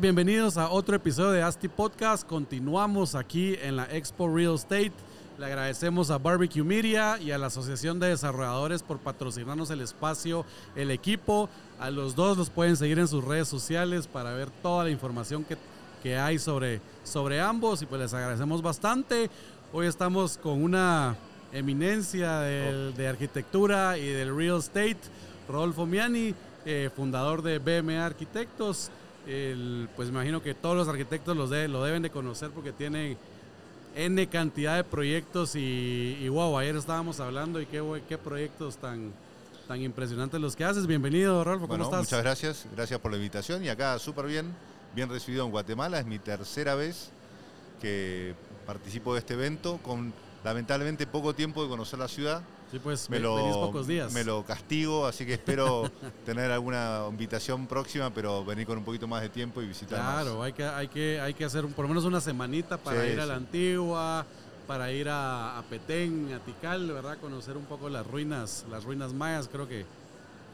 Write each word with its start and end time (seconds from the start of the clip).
Todos, 0.00 0.14
bienvenidos 0.14 0.56
a 0.56 0.70
otro 0.70 0.96
episodio 0.96 1.30
de 1.30 1.42
ASTI 1.42 1.68
Podcast. 1.68 2.26
Continuamos 2.26 3.14
aquí 3.14 3.56
en 3.62 3.76
la 3.76 3.84
Expo 3.84 4.28
Real 4.34 4.54
Estate. 4.54 4.92
Le 5.38 5.46
agradecemos 5.46 6.10
a 6.10 6.18
Barbecue 6.18 6.62
Media 6.64 7.18
y 7.20 7.30
a 7.30 7.38
la 7.38 7.46
Asociación 7.46 7.98
de 7.98 8.08
Desarrolladores 8.08 8.82
por 8.82 8.98
patrocinarnos 8.98 9.70
el 9.70 9.80
espacio, 9.80 10.44
el 10.76 10.90
equipo. 10.90 11.48
A 11.78 11.90
los 11.90 12.14
dos 12.14 12.36
los 12.36 12.50
pueden 12.50 12.76
seguir 12.76 12.98
en 12.98 13.08
sus 13.08 13.24
redes 13.24 13.48
sociales 13.48 14.06
para 14.06 14.32
ver 14.34 14.50
toda 14.62 14.84
la 14.84 14.90
información 14.90 15.44
que, 15.44 15.56
que 16.02 16.16
hay 16.18 16.38
sobre, 16.38 16.80
sobre 17.04 17.40
ambos 17.40 17.82
y 17.82 17.86
pues 17.86 18.00
les 18.00 18.12
agradecemos 18.14 18.60
bastante. 18.62 19.30
Hoy 19.72 19.86
estamos 19.86 20.36
con 20.38 20.62
una 20.62 21.16
eminencia 21.52 22.40
del- 22.40 22.94
de 22.96 23.08
arquitectura 23.08 23.96
y 23.98 24.06
del 24.08 24.34
real 24.36 24.58
estate, 24.58 24.98
Rodolfo 25.48 25.86
Miani, 25.86 26.34
eh, 26.66 26.90
fundador 26.94 27.42
de 27.42 27.58
BMA 27.58 28.04
Arquitectos. 28.04 28.90
El- 29.26 29.88
pues 29.96 30.08
me 30.08 30.14
imagino 30.14 30.42
que 30.42 30.54
todos 30.54 30.76
los 30.76 30.88
arquitectos 30.88 31.36
los 31.36 31.50
de- 31.50 31.68
lo 31.68 31.84
deben 31.84 32.02
de 32.02 32.10
conocer 32.10 32.50
porque 32.50 32.72
tiene 32.72 33.16
N 33.94 34.26
cantidad 34.28 34.76
de 34.76 34.84
proyectos 34.84 35.54
y, 35.56 36.16
y 36.20 36.28
wow, 36.28 36.56
ayer 36.58 36.76
estábamos 36.76 37.20
hablando 37.20 37.60
y 37.60 37.66
qué, 37.66 37.82
proyectos 38.18 38.76
tan, 38.76 39.12
tan 39.68 39.80
impresionantes 39.82 40.40
los 40.40 40.54
que 40.56 40.64
haces. 40.64 40.86
Bienvenido, 40.86 41.42
Rodolfo, 41.44 41.66
¿cómo 41.66 41.78
Bueno, 41.78 41.84
estás? 41.84 42.00
muchas 42.00 42.22
gracias, 42.22 42.66
gracias 42.74 43.00
por 43.00 43.10
la 43.10 43.16
invitación 43.18 43.64
y 43.64 43.68
acá 43.68 43.98
súper 43.98 44.26
bien, 44.26 44.54
bien 44.94 45.08
recibido 45.08 45.44
en 45.44 45.50
Guatemala, 45.50 45.98
es 45.98 46.06
mi 46.06 46.18
tercera 46.18 46.74
vez 46.74 47.10
que 47.80 48.34
participo 48.66 49.12
de 49.14 49.20
este 49.20 49.34
evento 49.34 49.78
con 49.82 50.12
lamentablemente 50.44 51.06
poco 51.06 51.34
tiempo 51.34 51.62
de 51.62 51.68
conocer 51.68 51.98
la 51.98 52.08
ciudad. 52.08 52.42
Sí, 52.70 52.78
pues 52.78 53.10
Me 53.10 53.18
lo, 53.18 53.34
venís 53.34 53.56
pocos 53.56 53.86
días. 53.86 54.12
me 54.12 54.22
lo 54.22 54.44
castigo, 54.44 55.06
así 55.06 55.26
que 55.26 55.34
espero 55.34 55.90
tener 56.24 56.50
alguna 56.52 57.02
invitación 57.10 57.66
próxima, 57.66 58.10
pero 58.10 58.44
venir 58.44 58.66
con 58.66 58.78
un 58.78 58.84
poquito 58.84 59.08
más 59.08 59.22
de 59.22 59.28
tiempo 59.28 59.60
y 59.60 59.66
visitar 59.66 59.98
Claro, 59.98 60.36
más. 60.38 60.46
hay 60.46 60.52
que, 60.52 60.64
hay, 60.64 60.88
que, 60.88 61.20
hay 61.20 61.34
que 61.34 61.44
hacer 61.44 61.66
por 61.66 61.84
lo 61.84 61.88
menos 61.88 62.04
una 62.04 62.20
semanita 62.20 62.76
para 62.78 63.04
Sí, 63.04 63.10
ir 63.12 63.20
a 63.20 63.26
la 63.26 63.34
antigua, 63.34 64.24
para 64.68 64.92
ir 64.92 65.08
a, 65.08 65.58
a 65.58 65.62
Petén, 65.62 66.32
a 66.32 66.38
Tikal, 66.38 66.86
¿verdad? 66.92 67.18
Conocer 67.20 67.56
un 67.56 67.64
poco 67.64 67.88
las 67.88 68.06
ruinas, 68.06 68.64
las 68.70 68.84
ruinas 68.84 69.12
mayas. 69.12 69.48
Creo 69.50 69.66
que 69.66 69.84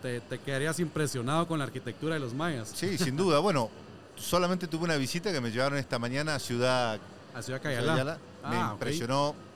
te, 0.01 0.21
te 0.23 0.39
quedarías 0.39 0.81
impresionado 0.81 1.47
con 1.47 1.59
la 1.59 1.67
arquitectura 1.67 2.15
de 2.15 2.21
los 2.21 2.33
mayas. 2.33 2.73
Sí, 2.75 2.97
sin 2.97 3.15
duda. 3.15 3.41
Bueno, 3.41 3.69
solamente 4.17 4.67
tuve 4.69 4.85
una 4.85 4.97
visita 4.97 5.31
que 5.33 5.41
me 5.43 5.51
llevaron 5.51 5.77
esta 5.79 5.99
mañana 5.99 6.37
a 6.37 6.39
Ciudad 6.39 6.95
A 7.35 7.43
Ciudad 7.43 7.61
Ciudad 7.61 7.63
Cayalá. 7.63 8.19
Me 8.49 8.57
Ah, 8.57 8.69
ok. 8.69 8.73
impresionó 8.75 9.35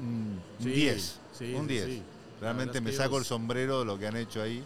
un 0.00 0.40
un 0.58 0.64
Sí, 0.64 0.70
10. 0.70 1.18
sí, 1.38 1.54
un 1.54 1.62
sí, 1.66 1.72
10. 1.74 1.84
sí. 1.86 2.02
La 2.40 2.46
Realmente 2.52 2.80
me 2.80 2.92
saco 2.92 3.18
el 3.18 3.24
sombrero 3.24 3.80
de 3.80 3.84
lo 3.84 3.98
que 3.98 4.06
han 4.06 4.16
hecho 4.16 4.40
ahí. 4.42 4.62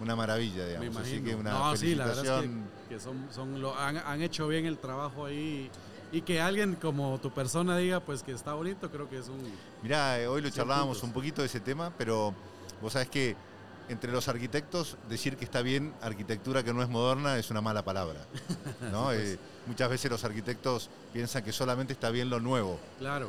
Una 0.00 0.14
maravilla, 0.14 0.62
Me 0.62 0.66
digamos. 0.68 0.86
imagino. 0.86 1.16
Así 1.16 1.24
que 1.24 1.34
una 1.34 1.50
no, 1.52 1.58
la 1.68 1.74
es 1.74 1.80
felicitación. 1.80 2.64
que, 2.88 2.94
que 2.94 3.00
son, 3.00 3.28
son 3.34 3.60
lo, 3.60 3.76
han, 3.76 3.96
han 3.98 4.22
hecho 4.22 4.46
bien 4.48 4.64
el 4.66 4.78
trabajo 4.78 5.26
ahí 5.26 5.68
y 6.12 6.22
que 6.22 6.40
alguien 6.40 6.76
como 6.76 7.18
tu 7.20 7.30
persona 7.32 7.76
diga 7.76 8.00
pues 8.00 8.22
que 8.22 8.32
está 8.32 8.54
bonito, 8.54 8.90
creo 8.90 9.08
que 9.10 9.18
es 9.18 9.28
un... 9.28 9.40
Mirá, 9.82 10.18
eh, 10.20 10.26
hoy 10.28 10.40
lo 10.40 10.48
charlábamos 10.50 10.98
puntos. 10.98 11.02
un 11.02 11.12
poquito 11.12 11.42
de 11.42 11.46
ese 11.48 11.60
tema, 11.60 11.92
pero 11.98 12.32
vos 12.80 12.92
sabés 12.92 13.08
que 13.08 13.36
entre 13.88 14.12
los 14.12 14.28
arquitectos 14.28 14.96
decir 15.08 15.36
que 15.36 15.44
está 15.44 15.62
bien 15.62 15.92
arquitectura 16.00 16.62
que 16.62 16.72
no 16.72 16.82
es 16.82 16.88
moderna 16.88 17.36
es 17.36 17.50
una 17.50 17.60
mala 17.60 17.84
palabra. 17.84 18.20
¿no? 18.92 19.06
pues. 19.06 19.20
Eh, 19.34 19.38
muchas 19.66 19.90
veces 19.90 20.10
los 20.10 20.22
arquitectos 20.24 20.88
piensan 21.12 21.42
que 21.42 21.52
solamente 21.52 21.92
está 21.92 22.10
bien 22.10 22.30
lo 22.30 22.38
nuevo. 22.40 22.78
Claro. 23.00 23.28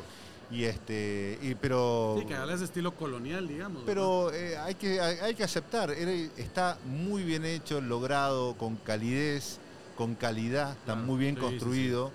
Y 0.50 0.64
este, 0.64 1.38
y, 1.42 1.54
pero 1.54 2.16
Sí, 2.18 2.26
que 2.26 2.34
habla 2.34 2.54
ese 2.54 2.64
estilo 2.64 2.92
colonial, 2.96 3.46
digamos. 3.46 3.82
Pero 3.86 4.32
eh, 4.32 4.56
hay, 4.58 4.74
que, 4.74 5.00
hay, 5.00 5.18
hay 5.18 5.34
que 5.34 5.44
aceptar, 5.44 5.90
está 5.90 6.76
muy 6.86 7.22
bien 7.22 7.44
hecho, 7.44 7.80
logrado, 7.80 8.54
con 8.56 8.74
calidez, 8.76 9.58
con 9.96 10.14
calidad, 10.16 10.72
está 10.72 10.94
Claro, 10.94 11.00
muy 11.02 11.18
bien 11.18 11.36
sí, 11.36 11.40
sí, 11.40 11.46
construido. 11.46 12.10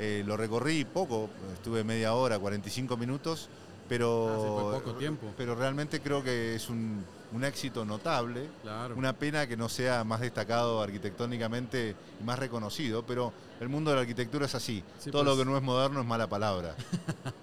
Eh, 0.00 0.22
lo 0.26 0.36
recorrí 0.36 0.84
poco, 0.84 1.28
estuve 1.54 1.84
media 1.84 2.14
hora, 2.14 2.38
45 2.38 2.96
minutos, 2.96 3.48
pero, 3.88 4.28
Ah, 4.28 4.70
fue 4.70 4.80
poco 4.80 4.98
tiempo. 4.98 5.26
pero 5.36 5.54
realmente 5.54 6.00
creo 6.00 6.22
que 6.22 6.54
es 6.54 6.68
un, 6.68 7.04
un 7.32 7.44
éxito 7.44 7.84
notable. 7.84 8.48
Claro. 8.62 8.94
Una 8.96 9.12
pena 9.12 9.46
que 9.46 9.56
no 9.56 9.68
sea 9.68 10.04
más 10.04 10.20
destacado 10.20 10.80
arquitectónicamente 10.82 11.94
y 12.20 12.24
más 12.24 12.38
reconocido, 12.38 13.02
pero 13.04 13.32
el 13.60 13.68
mundo 13.68 13.90
de 13.90 13.96
la 13.96 14.02
arquitectura 14.02 14.46
es 14.46 14.54
así. 14.54 14.84
Sí, 15.00 15.10
Todo 15.10 15.24
pues. 15.24 15.36
lo 15.36 15.42
que 15.42 15.50
no 15.50 15.56
es 15.56 15.62
moderno 15.62 16.00
es 16.00 16.06
mala 16.06 16.28
palabra. 16.28 16.74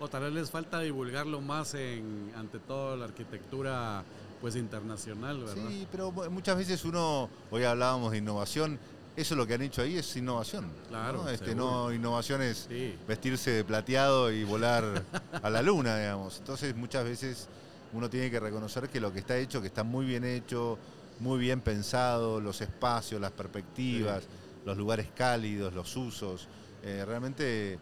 O 0.00 0.08
tal 0.08 0.22
vez 0.22 0.32
les 0.32 0.50
falta 0.50 0.80
divulgarlo 0.80 1.40
más 1.40 1.74
en, 1.74 2.30
ante 2.36 2.58
todo 2.60 2.96
la 2.96 3.06
arquitectura 3.06 4.04
pues 4.40 4.54
internacional, 4.54 5.40
¿verdad? 5.40 5.68
Sí, 5.68 5.86
pero 5.90 6.12
mu- 6.12 6.30
muchas 6.30 6.56
veces 6.56 6.84
uno, 6.84 7.28
hoy 7.50 7.64
hablábamos 7.64 8.12
de 8.12 8.18
innovación, 8.18 8.78
eso 9.16 9.34
lo 9.34 9.44
que 9.46 9.54
han 9.54 9.62
hecho 9.62 9.82
ahí 9.82 9.96
es 9.98 10.16
innovación. 10.16 10.70
Claro, 10.88 11.24
¿no? 11.24 11.28
Este, 11.28 11.54
no 11.56 11.92
innovación 11.92 12.42
es 12.42 12.66
Sí. 12.68 12.94
vestirse 13.08 13.50
de 13.50 13.64
plateado 13.64 14.30
y 14.30 14.44
volar 14.44 14.84
a 15.42 15.50
la 15.50 15.62
luna, 15.62 15.98
digamos. 15.98 16.38
Entonces 16.38 16.76
muchas 16.76 17.02
veces 17.04 17.48
uno 17.92 18.08
tiene 18.08 18.30
que 18.30 18.38
reconocer 18.38 18.88
que 18.88 19.00
lo 19.00 19.12
que 19.12 19.18
está 19.18 19.36
hecho, 19.36 19.60
que 19.60 19.66
está 19.66 19.82
muy 19.82 20.06
bien 20.06 20.22
hecho, 20.24 20.78
muy 21.18 21.40
bien 21.40 21.60
pensado, 21.60 22.40
los 22.40 22.60
espacios, 22.60 23.20
las 23.20 23.32
perspectivas, 23.32 24.22
los 24.64 24.76
lugares 24.76 25.08
cálidos, 25.16 25.74
los 25.74 25.96
usos. 25.96 26.46
eh, 26.84 27.02
realmente, 27.04 27.76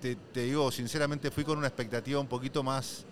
te, 0.00 0.16
te 0.16 0.42
digo, 0.42 0.70
sinceramente 0.70 1.30
fui 1.30 1.44
con 1.44 1.58
una 1.58 1.66
expectativa 1.68 2.20
un 2.20 2.26
poquito 2.26 2.62
más, 2.62 3.04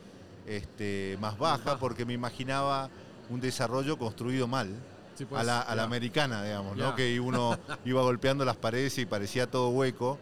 este, 0.47 1.17
más 1.21 1.37
baja, 1.39 1.79
porque 1.79 2.05
me 2.05 2.13
imaginaba 2.13 2.89
un 3.29 3.41
desarrollo 3.41 3.99
construido 3.99 4.47
mal. 4.47 4.69
Sí, 5.17 5.25
pues, 5.25 5.41
a 5.41 5.45
la, 5.45 5.61
a 5.63 5.75
la 5.75 5.83
ya. 5.83 5.85
americana, 5.87 6.45
digamos, 6.45 6.77
¿no? 6.77 6.95
Que 6.95 7.19
uno 7.19 7.59
iba 7.85 8.03
golpeando 8.03 8.45
las 8.45 8.57
paredes 8.57 8.99
y 8.99 9.07
parecía 9.07 9.51
todo 9.51 9.71
hueco. 9.71 10.19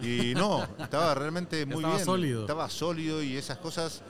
Y 0.00 0.34
no, 0.34 0.66
estaba 0.78 1.14
realmente 1.14 1.64
muy 1.66 1.76
Estaba 1.76 1.94
bien. 1.94 2.04
sólido. 2.04 2.40
Estaba 2.42 2.68
sólido 2.68 3.22
y 3.22 3.36
esas 3.36 3.58
cosas, 3.58 4.02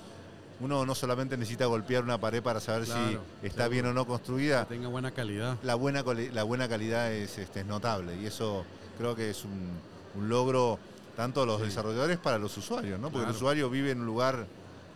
uno 0.61 0.85
no 0.87 0.95
solamente 0.95 1.37
necesita 1.37 1.67
golpear 1.67 2.03
una 2.03 2.19
pared 2.19 2.43
para 2.43 2.59
saber 2.59 2.85
Claro, 2.85 3.21
si 3.43 3.47
está 3.47 3.69
bien 3.69 3.87
o 3.87 3.93
no 3.93 4.07
construida, 4.07 4.67
Que 4.67 4.75
tenga 4.77 4.89
buena 4.89 5.11
calidad. 5.13 5.57
la 5.63 5.75
buena, 5.75 6.03
la 6.33 6.43
buena 6.43 6.69
calidad 6.69 7.13
es, 7.13 7.37
este, 7.39 7.61
es 7.61 7.67
notable 7.67 8.17
y 8.21 8.27
eso 8.27 8.65
creo 8.99 9.15
que 9.15 9.31
es 9.31 9.45
un, 9.45 9.71
un 10.21 10.29
logro 10.29 10.79
tanto 11.17 11.45
los 11.47 11.59
Sí. 11.61 11.67
desarrolladores 11.67 12.19
para 12.19 12.39
los 12.39 12.57
usuarios, 12.57 12.99
¿no? 12.99 13.09
Porque 13.09 13.19
Claro. 13.25 13.31
el 13.31 13.37
usuario 13.37 13.71
vive 13.71 13.91
en 13.93 14.01
un 14.01 14.07
lugar 14.07 14.47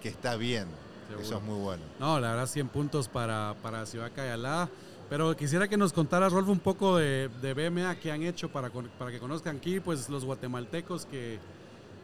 que 0.03 0.09
está 0.09 0.37
bien. 0.37 0.67
Seguro. 1.09 1.25
Eso 1.27 1.37
es 1.39 1.43
muy 1.43 1.59
bueno. 1.61 1.83
No, 1.99 2.21
la 2.21 2.31
verdad 2.31 2.47
100 2.47 2.69
puntos 2.69 3.09
para, 3.09 3.55
para 3.63 3.87
Ciudad 3.87 4.11
Cayalá. 4.15 4.69
Pero 5.09 5.35
quisiera 5.37 5.67
que 5.69 5.79
nos 5.79 5.95
contaras, 5.95 6.33
Rolfo, 6.35 6.53
un 6.53 6.59
poco 6.61 6.99
de, 6.99 7.31
de 7.41 7.55
BMA 7.55 7.95
que 7.97 8.13
han 8.13 8.23
hecho 8.23 8.51
para, 8.51 8.69
para 8.71 9.11
que 9.11 9.19
conozcan 9.19 9.57
aquí, 9.57 9.81
pues 9.81 10.09
los 10.11 10.27
guatemaltecos 10.27 11.07
que, 11.07 11.39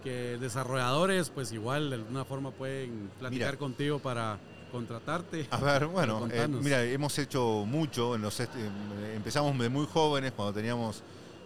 que 0.03 0.39
desarrolladores, 0.41 1.29
pues 1.29 1.53
igual 1.53 1.91
de 1.91 1.97
alguna 1.97 2.25
forma 2.25 2.51
pueden 2.51 3.11
platicar 3.19 3.49
Mira. 3.49 3.59
contigo 3.59 3.99
para 3.99 4.39
contratarte. 4.73 5.47
A 5.51 5.59
ver, 5.59 5.85
bueno, 5.89 6.27
eh, 6.33 6.49
mira, 6.49 6.83
hemos 6.83 7.19
hecho 7.19 7.65
mucho. 7.67 8.15
En 8.15 8.23
los, 8.23 8.41
eh, 8.41 8.49
empezamos 9.15 9.57
de 9.59 9.69
muy 9.69 9.87
jóvenes, 9.87 10.33
cuando 10.33 10.55
teníamos 10.55 11.03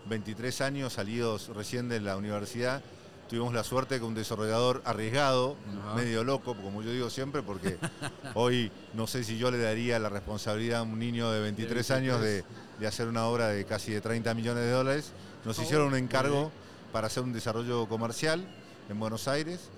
23 0.07 0.61
años, 0.61 0.93
salidos 0.95 1.49
recién 1.49 1.89
de 1.89 2.01
la 2.01 2.17
universidad. 2.17 2.83
Tuvimos 3.29 3.53
la 3.53 3.63
suerte 3.63 3.99
que 3.99 4.05
un 4.07 4.15
desarrollador 4.15 4.81
arriesgado, 4.87 5.56
Ajá. 5.85 5.95
medio 5.97 6.25
loco, 6.25 6.55
como 6.55 6.83
yo 6.83 6.91
digo 6.91 7.11
siempre, 7.11 7.43
porque 7.43 7.77
hoy 8.35 8.73
no 8.95 9.06
sé 9.06 9.23
si 9.23 9.37
yo 9.37 9.50
le 9.50 9.59
daría 9.59 9.99
la 9.99 10.09
responsabilidad 10.09 10.81
a 10.81 10.83
un 10.83 10.99
niño 10.99 11.31
de 11.31 11.41
23 11.41 11.91
años 11.91 12.21
de, 12.23 12.43
de 12.81 12.87
hacer 12.87 13.06
una 13.06 13.27
obra 13.27 13.49
de 13.49 13.65
casi 13.67 13.93
de 13.93 14.00
30 14.00 14.33
millones 14.35 14.65
de 14.65 14.71
dólares. 14.71 15.12
Nos 15.45 15.59
Oh, 15.59 15.62
hicieron 15.62 15.89
un 15.89 15.97
encargo 15.97 16.51
para 16.93 17.09
hacer 17.09 17.23
un 17.23 17.33
desarrollo 17.35 17.87
comercial 17.87 18.47
en 18.89 18.99
Buenos 18.99 19.29
Aires 19.29 19.69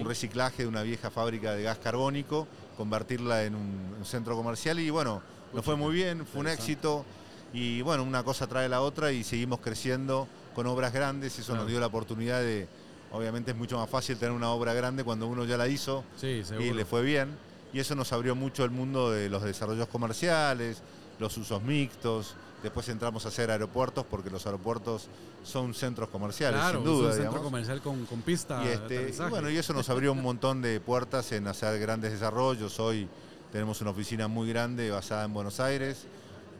un 0.00 0.06
reciclaje 0.08 0.62
de 0.62 0.68
una 0.68 0.82
vieja 0.82 1.10
fábrica 1.10 1.52
de 1.52 1.62
gas 1.62 1.76
carbónico, 1.78 2.48
convertirla 2.78 3.44
en 3.44 3.54
un, 3.54 3.94
un 3.98 4.04
centro 4.06 4.34
comercial 4.34 4.80
y 4.80 4.88
bueno, 4.88 5.20
nos 5.52 5.62
fue 5.66 5.76
muy 5.76 5.94
bien, 5.94 6.26
fue 6.26 6.40
un 6.40 6.48
éxito 6.48 7.04
y 7.52 7.80
bueno, 7.82 8.02
una 8.02 8.22
cosa 8.22 8.46
trae 8.46 8.68
la 8.68 8.80
otra 8.80 9.12
y 9.12 9.24
seguimos 9.24 9.60
creciendo 9.60 10.28
con 10.54 10.66
obras 10.66 10.92
grandes, 10.92 11.38
eso 11.38 11.46
Claro. 11.52 11.62
nos 11.62 11.70
dio 11.70 11.80
la 11.80 11.86
oportunidad 11.86 12.40
de, 12.40 12.66
obviamente 13.12 13.50
es 13.52 13.56
mucho 13.56 13.78
más 13.78 13.88
fácil 13.88 14.16
tener 14.18 14.32
una 14.32 14.50
obra 14.50 14.74
grande 14.74 15.04
cuando 15.04 15.26
uno 15.26 15.44
ya 15.44 15.56
la 15.56 15.68
hizo 15.68 16.04
Sí, 16.16 16.42
y 16.58 16.72
le 16.72 16.84
fue 16.84 17.02
bien 17.02 17.36
y 17.72 17.80
eso 17.80 17.94
nos 17.94 18.12
abrió 18.12 18.34
mucho 18.34 18.64
el 18.64 18.70
mundo 18.70 19.10
de 19.10 19.28
los 19.28 19.42
desarrollos 19.42 19.88
comerciales, 19.88 20.82
los 21.18 21.36
usos 21.36 21.62
mixtos, 21.62 22.34
después 22.62 22.88
entramos 22.88 23.24
a 23.26 23.28
hacer 23.28 23.50
aeropuertos 23.50 24.04
porque 24.08 24.30
los 24.30 24.44
aeropuertos 24.46 25.08
son 25.44 25.74
centros 25.74 26.08
comerciales, 26.08 26.58
Claro, 26.60 26.80
sin 26.80 26.88
es 26.88 26.92
duda. 26.94 27.06
un 27.08 27.12
centro 27.12 27.22
digamos. 27.30 27.44
comercial 27.44 27.80
con, 27.82 28.06
con 28.06 28.22
pista 28.22 28.62
Y, 28.64 28.68
este, 28.68 29.14
y 29.16 29.28
bueno, 29.30 29.48
y 29.50 29.56
eso 29.56 29.72
nos 29.72 29.88
abrió 29.90 30.12
un 30.12 30.22
montón 30.22 30.62
de 30.62 30.80
puertas 30.80 31.30
en 31.32 31.46
hacer 31.46 31.78
grandes 31.78 32.12
desarrollos. 32.12 32.80
Hoy 32.80 33.08
tenemos 33.52 33.80
una 33.80 33.90
oficina 33.90 34.26
muy 34.26 34.48
grande 34.48 34.90
basada 34.90 35.24
en 35.24 35.32
Buenos 35.34 35.60
Aires, 35.60 36.06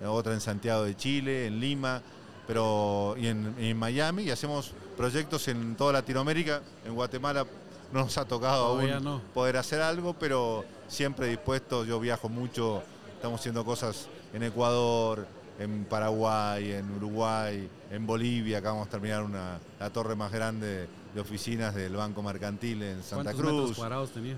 otra 0.05 0.35
en 0.35 0.41
Santiago 0.41 0.85
de 0.85 0.97
Chile, 0.97 1.47
en 1.47 1.61
Lima, 1.61 2.03
pero 2.47 3.15
y 3.19 3.27
en, 3.29 3.77
Miami 3.77 4.25
y 4.25 4.31
hacemos 4.31 4.73
proyectos 4.97 5.49
en 5.49 5.77
toda 5.77 5.93
Latinoamérica. 5.93 6.63
En 6.85 6.95
Guatemala 6.95 7.47
no 7.93 8.01
nos 8.01 8.19
ha 8.19 8.25
tocado 8.25 8.73
Todavía 8.73 8.97
aún 8.97 9.05
no. 9.05 9.21
poder 9.35 9.57
hacer 9.57 9.81
algo, 9.83 10.15
pero 10.15 10.65
siempre 10.89 11.29
dispuesto. 11.29 11.85
Yo 11.85 11.99
viajo 12.01 12.29
mucho, 12.29 12.83
estamos 13.15 13.41
haciendo 13.41 13.65
cosas 13.65 14.09
en 14.33 14.43
Ecuador, 14.43 15.27
en 15.59 15.85
Paraguay, 15.85 16.73
en 16.73 16.91
Uruguay, 16.97 17.69
en 17.91 18.07
Bolivia. 18.07 18.59
Acabamos 18.59 18.87
de 18.87 18.91
terminar 18.91 19.23
una, 19.23 19.59
la 19.81 19.91
torre 19.91 20.15
más 20.15 20.31
grande 20.33 20.89
de 21.15 21.21
oficinas 21.21 21.75
del 21.75 21.97
Banco 21.97 22.23
Mercantil 22.23 22.83
en 22.83 23.03
Santa 23.03 23.33
¿Cuántos 23.33 23.37
metros 23.37 23.65
Cruz. 23.65 23.77
cuadrados 23.77 24.11
tenía? 24.11 24.37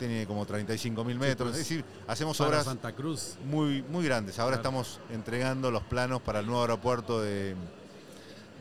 Tiene 0.00 0.26
como 0.26 0.46
35 0.46 1.04
mil 1.04 1.18
metros. 1.18 1.50
pues, 1.50 1.60
es 1.60 1.68
decir, 1.68 1.84
hacemos 2.08 2.40
obras 2.40 2.64
Santa 2.64 2.90
Cruz. 2.94 3.34
muy, 3.44 3.82
muy 3.82 4.02
grandes. 4.06 4.38
Ahora 4.38 4.56
Claro. 4.56 4.80
estamos 4.80 4.98
entregando 5.10 5.70
los 5.70 5.82
planos 5.82 6.22
para 6.22 6.40
el 6.40 6.46
nuevo 6.46 6.62
aeropuerto 6.62 7.20
de, 7.20 7.54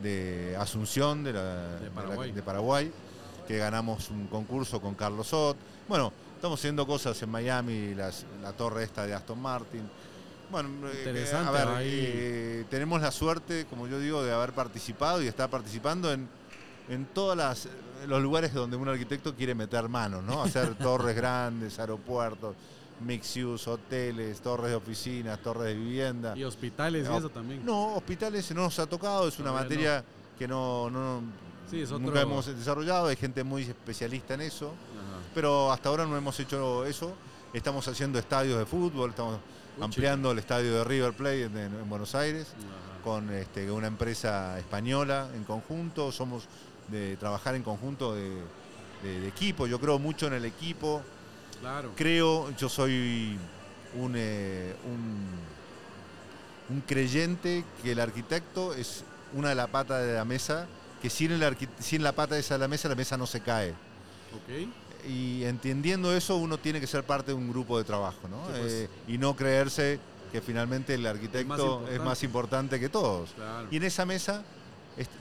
de 0.04 0.58
Asunción, 0.60 1.24
de, 1.24 1.32
la- 1.32 1.80
de 1.80 1.86
la- 1.88 1.92
Paraguay. 1.96 2.32
de 2.34 2.44
Paraguay, 2.44 2.92
que 3.48 3.58
ganamos 3.58 4.10
un 4.10 4.28
concurso 4.28 4.82
con 4.82 4.96
Carlos 4.96 5.28
Sot. 5.28 5.56
Bueno, 5.88 6.12
estamos 6.36 6.60
haciendo 6.60 6.86
cosas 6.86 7.22
en 7.24 7.30
Miami, 7.30 7.96
las- 7.96 8.26
la 8.44 8.52
torre 8.52 8.84
esta 8.84 9.06
de 9.08 9.14
Aston 9.14 9.42
Martin. 9.42 9.90
Bueno, 10.52 10.70
eh, 10.90 11.04
Interesante, 11.06 11.48
a 11.48 11.52
ver, 11.52 11.68
ahí. 11.70 11.88
eh, 11.90 12.66
tenemos 12.70 13.00
la 13.02 13.12
suerte, 13.12 13.66
como 13.70 13.88
yo 13.88 13.98
digo, 13.98 14.24
de 14.26 14.34
haber 14.34 14.52
participado 14.52 15.22
y 15.24 15.28
estar 15.28 15.50
participando 15.50 16.12
en, 16.12 16.28
en 16.90 17.06
todos 17.06 17.68
los 18.08 18.22
lugares 18.22 18.54
donde 18.54 18.76
un 18.78 18.88
arquitecto 18.88 19.34
quiere 19.36 19.56
meter 19.56 19.88
manos, 19.88 20.24
¿no? 20.24 20.44
Hacer 20.44 20.76
torres 20.78 21.16
grandes, 21.16 21.80
aeropuertos, 21.80 22.56
mixed 23.06 23.44
use, 23.46 23.70
hoteles, 23.70 24.42
torres 24.42 24.72
de 24.72 24.76
oficinas, 24.76 25.40
torres 25.42 25.66
de 25.66 25.76
vivienda. 25.76 26.36
Y 26.38 26.44
hospitales 26.44 27.08
y 27.10 27.16
eso 27.16 27.30
también. 27.30 27.66
No, 27.66 27.96
hospitales 27.96 28.50
no 28.54 28.64
nos 28.64 28.80
ha 28.80 28.88
tocado, 28.88 29.28
es 29.28 29.38
una 29.40 29.50
Todavía 29.50 29.64
materia 29.70 30.04
que 30.38 30.48
no, 30.48 30.90
no- 30.90 31.22
Sí, 31.70 31.82
es 31.82 31.92
nunca 31.92 32.22
hemos 32.22 32.48
desarrollado, 32.48 33.08
hay 33.08 33.16
gente 33.16 33.44
muy 33.44 33.62
especialista 33.62 34.34
en 34.34 34.42
eso, 34.42 34.70
Ajá. 34.70 35.20
pero 35.36 35.72
hasta 35.72 35.90
ahora 35.90 36.06
no 36.08 36.18
hemos 36.18 36.40
hecho 36.40 36.84
eso. 36.86 37.14
Estamos 37.54 37.88
haciendo 37.88 38.18
estadios 38.18 38.58
de 38.58 38.66
fútbol, 38.66 39.12
estamos 39.12 39.40
Uy, 39.78 39.84
ampliando 39.84 40.32
el 40.32 40.40
estadio 40.40 40.74
de 40.74 40.84
River 40.84 41.14
Plate 41.14 41.44
en, 41.44 41.58
en 41.58 41.88
Buenos 41.90 42.16
Aires 42.16 42.48
Ajá. 42.58 43.04
con 43.04 43.30
este, 43.32 43.70
una 43.72 43.86
empresa 43.86 44.58
española 44.58 45.30
en 45.36 45.44
conjunto, 45.44 46.12
somos 46.12 46.46
de 46.92 47.18
trabajar 47.18 47.56
en 47.56 47.64
conjunto 47.64 48.16
de, 48.16 48.30
de- 49.04 49.20
de 49.22 49.28
equipo, 49.28 49.68
yo 49.68 49.80
creo 49.80 50.00
mucho 50.00 50.28
en 50.28 50.34
el 50.34 50.46
equipo, 50.46 51.02
Claro. 51.62 51.92
creo, 51.96 52.50
yo 52.58 52.70
soy 52.70 53.38
un, 53.98 54.14
eh, 54.16 54.76
un, 54.86 56.76
un 56.76 56.82
creyente 56.82 57.64
que 57.84 57.92
el 57.92 58.00
arquitecto 58.00 58.74
es 58.74 59.04
una 59.34 59.50
de 59.50 59.56
las 59.56 59.68
patas 59.68 60.06
de 60.06 60.14
la 60.14 60.26
mesa, 60.26 60.68
que 61.02 61.10
sin, 61.10 61.32
el 61.32 61.58
sin 61.80 62.04
la 62.04 62.12
pata 62.14 62.38
esa 62.38 62.56
de 62.56 62.60
la 62.60 62.68
mesa, 62.68 62.90
la 62.90 62.96
mesa 62.96 63.18
no 63.18 63.26
se 63.28 63.42
cae. 63.42 63.74
Y 65.08 65.44
entendiendo 65.46 66.14
eso, 66.16 66.36
uno 66.36 66.58
tiene 66.58 66.80
que 66.82 66.88
ser 66.88 67.04
parte 67.04 67.28
de 67.32 67.34
un 67.36 67.50
grupo 67.50 67.78
de 67.78 67.84
trabajo, 67.86 68.28
¿no? 68.30 68.46
Sí, 68.48 68.52
pues. 68.60 68.74
Eh, 68.74 68.90
y 69.08 69.18
no 69.18 69.36
creerse 69.36 70.00
que 70.32 70.42
finalmente 70.42 70.94
el 70.94 71.06
arquitecto 71.08 71.54
es 71.54 71.62
importante. 71.62 72.00
más 72.00 72.24
importante 72.24 72.80
que 72.80 72.90
todos. 72.90 73.30
Claro. 73.32 73.68
Y 73.72 73.78
en 73.78 73.84
esa 73.84 74.06
mesa 74.06 74.44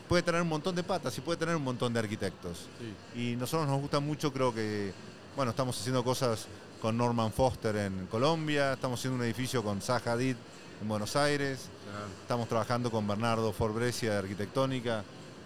puede 0.08 0.22
tener 0.22 0.42
un 0.42 0.48
montón 0.48 0.74
de 0.74 0.82
patas 0.82 1.16
y 1.18 1.20
puede 1.20 1.38
tener 1.38 1.54
un 1.56 1.62
montón 1.64 1.92
de 1.92 2.00
arquitectos. 2.00 2.66
Sí. 3.14 3.20
Y 3.32 3.36
nosotros 3.36 3.68
nos 3.68 3.80
gusta 3.80 4.00
mucho, 4.00 4.32
creo 4.32 4.52
que, 4.54 4.92
bueno, 5.36 5.50
estamos 5.50 5.78
haciendo 5.78 6.02
cosas 6.02 6.46
con 6.80 6.96
Norman 6.96 7.32
Foster 7.32 7.76
en 7.76 8.06
Colombia, 8.06 8.72
estamos 8.74 8.98
haciendo 9.00 9.18
un 9.18 9.24
edificio 9.24 9.62
con 9.62 9.80
Zaha 9.80 10.00
Hadid 10.12 10.36
en 10.80 10.88
Buenos 10.88 11.16
Aires, 11.16 11.68
Claro. 11.90 12.06
estamos 12.22 12.48
trabajando 12.48 12.90
con 12.90 13.06
Bernardo 13.06 13.52
Forbresia 13.52 14.12
de 14.12 14.18
Arquitectónica. 14.18 15.02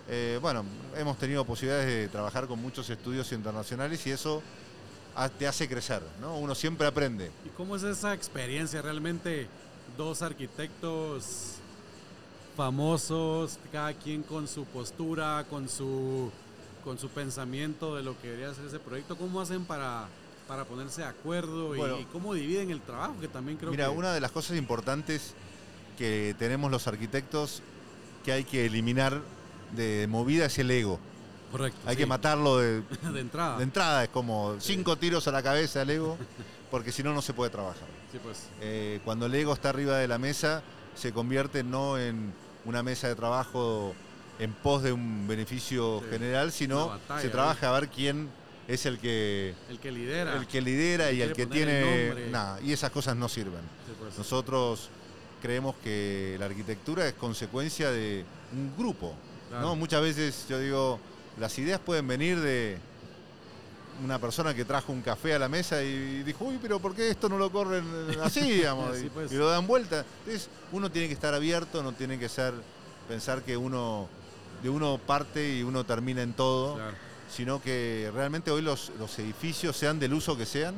Eh, 0.08 0.38
bueno, 0.42 0.64
hemos 0.96 1.16
tenido 1.16 1.44
posibilidades 1.44 1.86
de 1.86 2.08
trabajar 2.08 2.46
con 2.46 2.60
muchos 2.60 2.90
estudios 2.90 3.30
internacionales 3.32 4.04
y 4.06 4.10
eso 4.10 4.42
te 5.38 5.46
hace 5.46 5.68
crecer, 5.68 6.02
¿no? 6.20 6.36
Uno 6.38 6.54
siempre 6.54 6.86
aprende. 6.86 7.30
¿Y 7.46 7.50
cómo 7.50 7.76
es 7.76 7.82
esa 7.82 8.12
experiencia 8.14 8.82
realmente? 8.82 9.46
Dos 9.96 10.22
arquitectos 10.22 11.56
famosos, 12.56 13.58
cada 13.70 13.92
quien 13.94 14.22
con 14.22 14.46
su 14.48 14.64
postura, 14.64 15.44
con 15.48 15.68
su, 15.68 16.30
con 16.84 16.98
su 16.98 17.08
pensamiento 17.08 17.96
de 17.96 18.02
lo 18.02 18.18
que 18.20 18.28
debería 18.28 18.54
ser 18.54 18.66
ese 18.66 18.78
proyecto. 18.78 19.16
¿Cómo 19.16 19.40
hacen 19.40 19.64
para, 19.64 20.06
para 20.48 20.64
ponerse 20.64 21.02
de 21.02 21.08
acuerdo 21.08 21.74
y- 21.74 21.78
Bueno. 21.78 21.98
y, 21.98 22.04
cómo 22.06 22.34
dividen 22.34 22.70
el 22.70 22.80
trabajo? 22.80 23.14
Que 23.20 23.28
también 23.28 23.58
creo 23.58 23.70
Mira, 23.70 23.86
que... 23.86 23.90
una 23.96 24.12
de 24.12 24.20
las 24.20 24.30
cosas 24.32 24.56
importantes 24.56 25.34
que 25.98 26.34
tenemos 26.38 26.70
los 26.70 26.86
arquitectos 26.86 27.62
que 28.24 28.32
hay 28.32 28.44
que 28.44 28.66
eliminar 28.66 29.20
de 29.74 30.06
movida 30.08 30.46
es 30.46 30.58
el 30.58 30.70
ego. 30.70 30.98
Correcto. 31.50 31.78
Hay 31.84 31.96
sí, 31.96 32.00
que 32.02 32.06
matarlo 32.06 32.58
de, 32.58 32.82
de 33.12 33.20
entrada. 33.20 33.56
de 33.58 33.64
entrada, 33.64 34.04
es 34.04 34.10
como 34.10 34.56
cinco 34.58 34.96
tiros 34.96 35.26
a 35.28 35.32
la 35.32 35.42
cabeza 35.42 35.82
al 35.82 35.90
ego, 35.90 36.16
porque 36.70 36.92
si 36.92 37.02
no, 37.02 37.12
no 37.12 37.20
se 37.20 37.34
puede 37.34 37.50
trabajar. 37.50 37.86
Sí, 38.10 38.18
pues. 38.22 38.44
Eh, 38.60 39.00
cuando 39.04 39.26
el 39.26 39.34
ego 39.34 39.52
está 39.52 39.68
arriba 39.70 39.98
de 39.98 40.08
la 40.08 40.18
mesa, 40.18 40.62
se 40.94 41.12
convierte 41.12 41.62
no 41.62 41.98
en 41.98 42.32
una 42.64 42.82
mesa 42.82 43.08
de 43.08 43.14
trabajo 43.14 43.94
en 44.38 44.52
pos 44.52 44.82
de 44.82 44.92
un 44.92 45.26
beneficio 45.28 46.00
Sí. 46.00 46.06
general, 46.10 46.52
sino 46.52 46.88
batalla 46.88 47.20
se 47.20 47.28
trabaja 47.28 47.68
a 47.68 47.80
ver 47.80 47.88
quién 47.88 48.28
es 48.68 48.86
el 48.86 48.98
que, 48.98 49.54
El 49.68 49.78
que 49.78 49.92
lidera. 49.92 50.36
el 50.36 50.46
que 50.46 50.60
lidera 50.60 51.10
y 51.12 51.20
El 51.22 51.32
que 51.32 51.46
tiene... 51.46 52.28
Nah, 52.30 52.58
y 52.60 52.72
esas 52.72 52.90
cosas 52.90 53.16
no 53.16 53.28
sirven. 53.28 53.60
Sí, 53.86 53.92
pues. 53.98 54.16
Nosotros 54.18 54.88
creemos 55.42 55.74
que 55.82 56.36
la 56.38 56.46
arquitectura 56.46 57.06
es 57.06 57.14
consecuencia 57.14 57.90
de 57.90 58.24
un 58.52 58.72
grupo. 58.76 59.14
Claro. 59.50 59.66
¿no? 59.66 59.76
Muchas 59.76 60.00
veces 60.00 60.46
yo 60.48 60.58
digo, 60.58 60.98
las 61.38 61.58
ideas 61.58 61.80
pueden 61.80 62.06
venir 62.06 62.40
de 62.40 62.78
una 64.04 64.18
persona 64.18 64.54
que 64.54 64.64
trajo 64.64 64.92
un 64.92 65.02
café 65.02 65.34
a 65.34 65.38
la 65.38 65.48
mesa 65.48 65.82
y 65.82 66.22
dijo, 66.22 66.44
uy, 66.44 66.58
pero 66.60 66.80
¿por 66.80 66.94
qué 66.94 67.10
esto 67.10 67.28
no 67.28 67.38
lo 67.38 67.50
corren 67.52 67.84
así, 68.22 68.40
digamos? 68.52 68.96
Sí, 68.96 69.10
y, 69.30 69.34
y 69.34 69.36
lo 69.36 69.48
dan 69.48 69.66
vuelta. 69.66 70.04
Entonces, 70.20 70.48
uno 70.72 70.90
tiene 70.90 71.08
que 71.08 71.14
estar 71.14 71.34
abierto, 71.34 71.82
no 71.82 71.92
tiene 71.92 72.18
que 72.18 72.28
ser, 72.28 72.54
pensar 73.08 73.42
que 73.42 73.56
uno, 73.56 74.08
de 74.62 74.70
uno 74.70 74.98
parte 74.98 75.56
y 75.58 75.62
uno 75.62 75.84
termina 75.84 76.22
en 76.22 76.32
todo, 76.32 76.74
Claro. 76.76 76.96
sino 77.30 77.62
que 77.62 78.10
realmente 78.14 78.50
hoy 78.50 78.62
los, 78.62 78.90
los 78.98 79.18
edificios, 79.18 79.76
sean 79.76 79.98
del 80.00 80.14
uso 80.14 80.36
que 80.36 80.46
sean, 80.46 80.74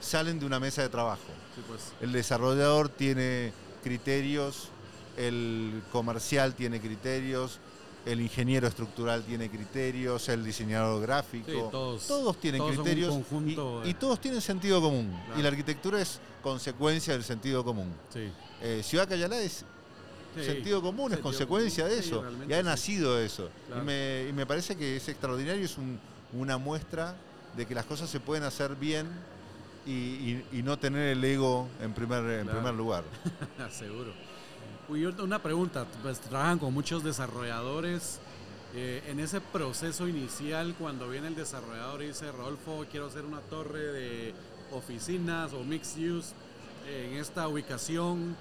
salen 0.00 0.38
de 0.38 0.46
una 0.46 0.60
mesa 0.60 0.82
de 0.82 0.88
trabajo. 0.88 1.20
Sí, 1.54 1.62
pues. 1.66 1.80
El 2.00 2.12
desarrollador 2.12 2.88
tiene 2.88 3.52
criterios, 3.82 4.68
el 5.16 5.82
comercial 5.90 6.54
tiene 6.54 6.80
criterios, 6.80 7.58
el 8.08 8.20
ingeniero 8.20 8.66
estructural 8.66 9.22
tiene 9.24 9.50
criterios, 9.50 10.28
el 10.30 10.42
diseñador 10.44 11.02
gráfico. 11.02 11.46
Sí, 11.50 11.58
todos- 11.70 12.40
tienen 12.40 12.58
todos 12.60 12.74
criterios 12.74 13.10
conjunto 13.12 13.82
y, 13.84 13.94
todos 13.94 14.20
tienen 14.20 14.40
sentido 14.40 14.80
común. 14.80 15.14
Claro. 15.26 15.38
Y 15.40 15.42
la 15.42 15.48
arquitectura 15.50 16.00
es 16.00 16.18
consecuencia 16.42 17.12
del 17.12 17.22
sentido 17.24 17.62
común. 17.64 17.92
Sí. 18.12 18.30
Eh, 18.62 18.80
Ciudad 18.82 19.06
Cayalá 19.08 19.40
es 19.40 19.64
Sí. 20.36 20.44
sentido 20.44 20.80
común, 20.80 21.12
es 21.12 21.18
consecuencia 21.18 21.84
común, 21.84 21.98
de 21.98 22.04
eso. 22.06 22.24
y 22.48 22.52
ha 22.54 22.62
nacido 22.62 23.18
eso. 23.20 23.50
Claro. 23.66 23.82
Y, 23.82 23.86
me, 23.86 24.26
y 24.30 24.32
me 24.32 24.46
parece 24.46 24.76
que 24.76 24.96
es 24.96 25.08
extraordinario, 25.08 25.64
es 25.64 25.76
un- 25.76 25.98
una 26.32 26.56
muestra 26.58 27.14
de 27.56 27.66
que 27.66 27.74
las 27.74 27.84
cosas 27.86 28.08
se 28.08 28.20
pueden 28.20 28.44
hacer 28.44 28.74
bien 28.76 29.06
y, 29.86 29.90
y- 29.90 30.44
y 30.52 30.62
no 30.62 30.78
tener 30.78 31.08
el 31.08 31.24
ego 31.24 31.66
en 31.82 31.92
primer, 31.92 32.22
en 32.24 32.44
Claro. 32.44 32.58
primer 32.58 32.74
lugar. 32.74 33.04
Seguro. 33.70 34.12
Una 34.88 35.42
pregunta, 35.42 35.84
pues 36.02 36.18
trabajan 36.18 36.58
con 36.58 36.72
muchos 36.72 37.04
desarrolladores. 37.04 38.20
eh, 38.74 39.02
en 39.06 39.20
ese 39.20 39.40
proceso 39.40 40.08
inicial, 40.08 40.74
cuando 40.78 41.08
viene 41.08 41.28
el 41.28 41.34
desarrollador 41.34 42.02
y 42.02 42.08
dice, 42.08 42.32
Rodolfo, 42.32 42.86
quiero 42.90 43.06
hacer 43.06 43.24
una 43.26 43.40
torre 43.40 43.80
de 43.80 44.34
oficinas 44.72 45.52
o 45.52 45.62
mixed 45.62 45.98
use 46.10 46.34
en 46.86 47.14
esta 47.18 47.48
ubicación, 47.48 48.36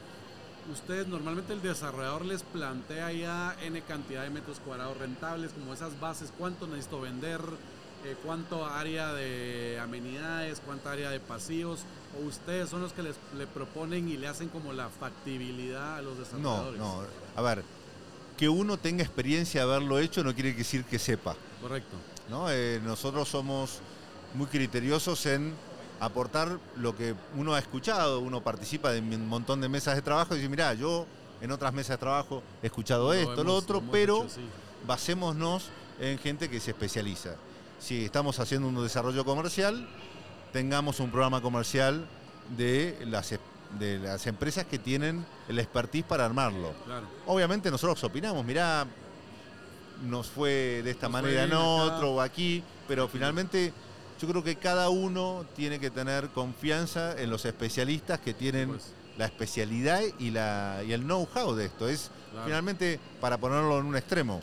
ustedes 0.72 1.08
normalmente 1.08 1.54
el 1.54 1.62
desarrollador 1.62 2.26
les 2.26 2.44
plantea 2.44 3.12
ya 3.12 3.56
N 3.62 3.82
cantidad 3.82 4.24
de 4.24 4.30
metros 4.30 4.60
cuadrados 4.60 4.98
rentables, 4.98 5.52
como 5.52 5.74
esas 5.74 6.00
bases, 6.00 6.32
cuánto 6.38 6.68
necesito 6.68 7.02
vender, 7.02 7.42
eh, 8.12 8.16
cuánto 8.24 8.66
área 8.66 9.14
de 9.14 9.80
amenidades, 9.82 10.62
cuánta 10.66 10.92
área 10.92 11.10
de 11.10 11.20
pasillos, 11.20 11.82
o 12.20 12.26
ustedes 12.26 12.70
son 12.70 12.82
los 12.82 12.94
que 12.94 13.04
les, 13.04 13.16
le 13.38 13.48
proponen 13.48 14.08
y 14.10 14.18
le 14.18 14.28
hacen 14.28 14.50
como 14.50 14.74
la 14.74 14.90
factibilidad 14.90 15.98
a 15.98 16.02
los 16.02 16.14
No, 16.18 16.24
desarrolladores. 16.24 16.80
no. 16.80 17.02
A 17.36 17.42
ver, 17.42 17.64
que 18.38 18.48
uno 18.50 18.78
tenga 18.78 19.04
experiencia 19.04 19.66
de 19.66 19.72
haberlo 19.74 20.00
hecho 20.00 20.24
no 20.24 20.34
quiere 20.34 20.54
decir 20.54 20.84
que 20.86 21.00
sepa. 21.00 21.36
Correcto. 21.62 21.98
¿no? 22.30 22.50
Eh, 22.50 22.80
nosotros 22.84 23.28
somos 23.28 23.80
muy 24.36 24.48
criteriosos 24.48 25.26
en 25.26 25.54
aportar 26.00 26.60
lo 26.76 26.96
que 26.96 27.16
uno 27.36 27.56
ha 27.56 27.60
escuchado, 27.60 28.20
uno 28.20 28.42
participa 28.42 28.92
de 28.92 29.00
un 29.00 29.28
montón 29.28 29.62
de 29.62 29.70
mesas 29.70 29.96
de 29.96 30.02
trabajo 30.02 30.34
y 30.36 30.38
dice, 30.38 30.50
mira, 30.50 30.74
yo 30.76 31.06
en 31.42 31.52
otras 31.52 31.74
mesas 31.74 31.96
de 31.96 31.98
trabajo 31.98 32.44
he 32.62 32.68
escuchado 32.68 33.14
esto, 33.14 33.44
lo 33.44 33.56
otro, 33.56 33.82
pero 33.92 34.18
hecho, 34.24 34.30
sí. 34.30 34.42
basémonos 34.86 35.66
en 36.00 36.20
gente 36.20 36.50
que 36.50 36.60
se 36.60 36.72
especializa. 36.72 37.36
Si 37.80 38.06
estamos 38.06 38.40
haciendo 38.40 38.68
un 38.68 38.82
desarrollo 38.84 39.24
comercial, 39.24 39.88
tengamos 40.52 41.00
un 41.00 41.10
programa 41.12 41.42
comercial 41.42 42.06
de 42.58 42.98
las, 43.06 43.32
e- 43.34 43.40
de 43.80 44.00
las 44.00 44.26
empresas 44.28 44.66
que 44.66 44.80
tienen 44.80 45.26
el 45.48 45.60
expertise 45.60 46.04
para 46.06 46.26
armarlo. 46.26 46.74
Claro. 46.86 47.08
Obviamente 47.28 47.70
nosotros 47.70 48.04
opinamos, 48.04 48.44
mirá, 48.46 48.86
nos 50.04 50.28
fue 50.28 50.82
de 50.84 50.92
esta 50.92 51.08
Nos 51.08 51.14
manera 51.14 51.44
en 51.44 51.54
otro 51.54 52.16
o 52.16 52.22
aquí, 52.22 52.64
pero 52.88 53.08
finalmente 53.08 53.74
yo 54.20 54.28
creo 54.28 54.44
que 54.44 54.56
cada 54.56 54.90
uno 54.90 55.46
tiene 55.56 55.80
que 55.80 55.92
tener 55.92 56.30
confianza 56.30 57.20
en 57.22 57.30
los 57.30 57.46
especialistas 57.46 58.20
que 58.20 58.34
tienen 58.34 58.70
Pues, 58.70 58.94
la 59.18 59.26
especialidad 59.26 60.02
y, 60.20 60.32
la, 60.32 60.82
y 60.88 60.94
el 60.94 61.02
know-how 61.04 61.54
de 61.56 61.66
esto. 61.66 61.88
Es 61.88 62.10
claro. 62.32 62.46
finalmente, 62.46 63.00
para 63.22 63.38
ponerlo 63.38 63.80
en 63.80 63.86
un 63.86 63.96
extremo, 63.96 64.42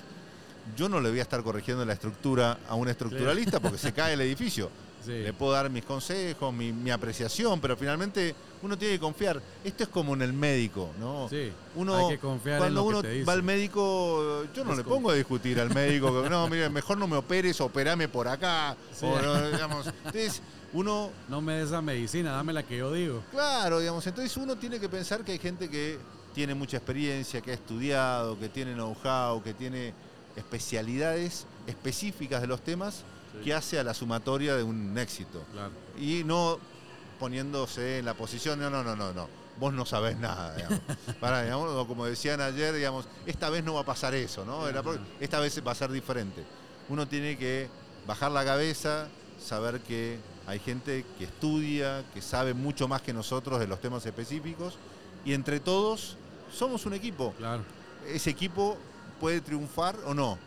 yo 0.76 0.88
no 0.88 1.00
le 1.00 1.10
voy 1.10 1.18
a 1.18 1.22
estar 1.22 1.42
corrigiendo 1.42 1.84
la 1.84 1.92
estructura 1.94 2.58
a 2.68 2.74
un 2.74 2.88
estructuralista 2.88 3.60
porque 3.60 3.78
se 3.78 3.92
cae 3.92 4.14
el 4.14 4.20
edificio. 4.20 4.70
Sí. 5.04 5.10
Le 5.12 5.34
puedo 5.34 5.52
dar 5.52 5.68
mis 5.68 5.84
consejos, 5.84 6.50
mi, 6.54 6.72
mi 6.72 6.90
apreciación, 6.90 7.60
pero 7.60 7.76
finalmente 7.76 8.34
uno 8.62 8.78
tiene 8.78 8.94
que 8.94 9.00
confiar. 9.00 9.38
Esto 9.62 9.82
es 9.82 9.90
como 9.90 10.14
en 10.14 10.22
el 10.22 10.32
médico, 10.32 10.92
¿no? 10.98 11.28
Sí, 11.28 11.52
Uno, 11.74 12.08
hay 12.08 12.14
que 12.14 12.18
confiar 12.18 12.54
en 12.54 12.60
cuando 12.62 12.80
lo 12.80 12.86
que 12.86 12.92
uno 12.94 13.02
te 13.02 13.10
dice. 13.10 13.26
va 13.26 13.34
al 13.34 13.42
médico, 13.42 14.46
yo 14.54 14.64
no 14.64 14.74
le 14.74 14.82
pongo 14.82 15.10
a 15.10 15.14
discutir 15.14 15.60
al 15.60 15.74
médico, 15.74 16.22
que, 16.22 16.30
no, 16.30 16.48
mire, 16.48 16.70
mejor 16.70 16.96
no 16.96 17.06
me 17.06 17.16
operes, 17.18 17.60
operame 17.60 18.08
por 18.08 18.26
acá. 18.28 18.78
Sí. 18.98 19.04
o 19.04 19.20
no, 19.20 19.50
digamos. 19.50 19.86
Entonces, 19.88 20.40
uno, 20.72 21.10
No 21.28 21.42
me 21.42 21.52
des 21.56 21.66
esa 21.66 21.82
medicina, 21.82 22.32
dame 22.32 22.54
la 22.54 22.62
que 22.62 22.78
yo 22.78 22.90
digo. 22.90 23.22
claro, 23.30 23.80
digamos, 23.80 24.06
entonces 24.06 24.34
uno 24.38 24.56
tiene 24.56 24.80
que 24.80 24.88
pensar 24.88 25.22
que 25.22 25.32
hay 25.32 25.38
gente 25.38 25.68
que 25.68 25.98
tiene 26.34 26.54
mucha 26.54 26.78
experiencia, 26.78 27.42
que 27.42 27.50
ha 27.50 27.54
estudiado, 27.54 28.38
que 28.38 28.48
tiene 28.48 28.72
know-how, 28.72 29.42
que 29.42 29.52
tiene 29.52 29.92
especialidades 30.36 31.46
específicas 31.66 32.40
de 32.40 32.46
los 32.46 32.62
temas 32.62 33.04
Sí. 33.34 33.40
que 33.46 33.54
hace 33.54 33.80
a 33.80 33.82
la 33.84 33.94
sumatoria 33.94 34.54
de 34.54 34.62
un 34.62 34.96
éxito. 34.96 35.42
Claro. 35.52 35.72
Y 35.98 36.22
no 36.24 36.58
poniéndose 37.18 37.98
en 37.98 38.04
la 38.04 38.14
posición, 38.14 38.60
no, 38.60 38.70
no, 38.70 38.84
no, 38.84 38.94
no, 38.94 39.12
no. 39.12 39.28
Vos 39.58 39.72
no 39.72 39.84
sabés 39.84 40.16
nada, 40.18 40.54
digamos. 40.54 40.80
Para, 41.20 41.42
digamos, 41.42 41.86
como 41.86 42.06
decían 42.06 42.40
ayer, 42.40 42.74
digamos, 42.74 43.06
esta 43.26 43.50
vez 43.50 43.64
no 43.64 43.74
va 43.74 43.80
a 43.80 43.84
pasar 43.84 44.14
eso, 44.14 44.44
¿no? 44.44 44.68
Esta 45.20 45.40
vez 45.40 45.60
va 45.66 45.72
a 45.72 45.74
ser 45.74 45.90
diferente. 45.90 46.44
Uno 46.88 47.08
tiene 47.08 47.36
que 47.36 47.68
bajar 48.06 48.30
la 48.30 48.44
cabeza, 48.44 49.08
saber 49.44 49.80
que 49.80 50.18
hay 50.46 50.58
gente 50.60 51.04
que 51.18 51.24
estudia, 51.24 52.04
que 52.14 52.20
sabe 52.22 52.54
mucho 52.54 52.86
más 52.86 53.02
que 53.02 53.12
nosotros 53.12 53.58
de 53.58 53.66
los 53.66 53.80
temas 53.80 54.04
específicos, 54.06 54.78
y 55.24 55.32
entre 55.32 55.58
todos 55.60 56.16
somos 56.52 56.84
un 56.86 56.94
equipo. 56.94 57.32
Claro. 57.38 57.64
Ese 58.06 58.30
equipo 58.30 58.76
puede 59.14 59.40
triunfar 59.40 59.96
o 60.06 60.14
no. 60.14 60.38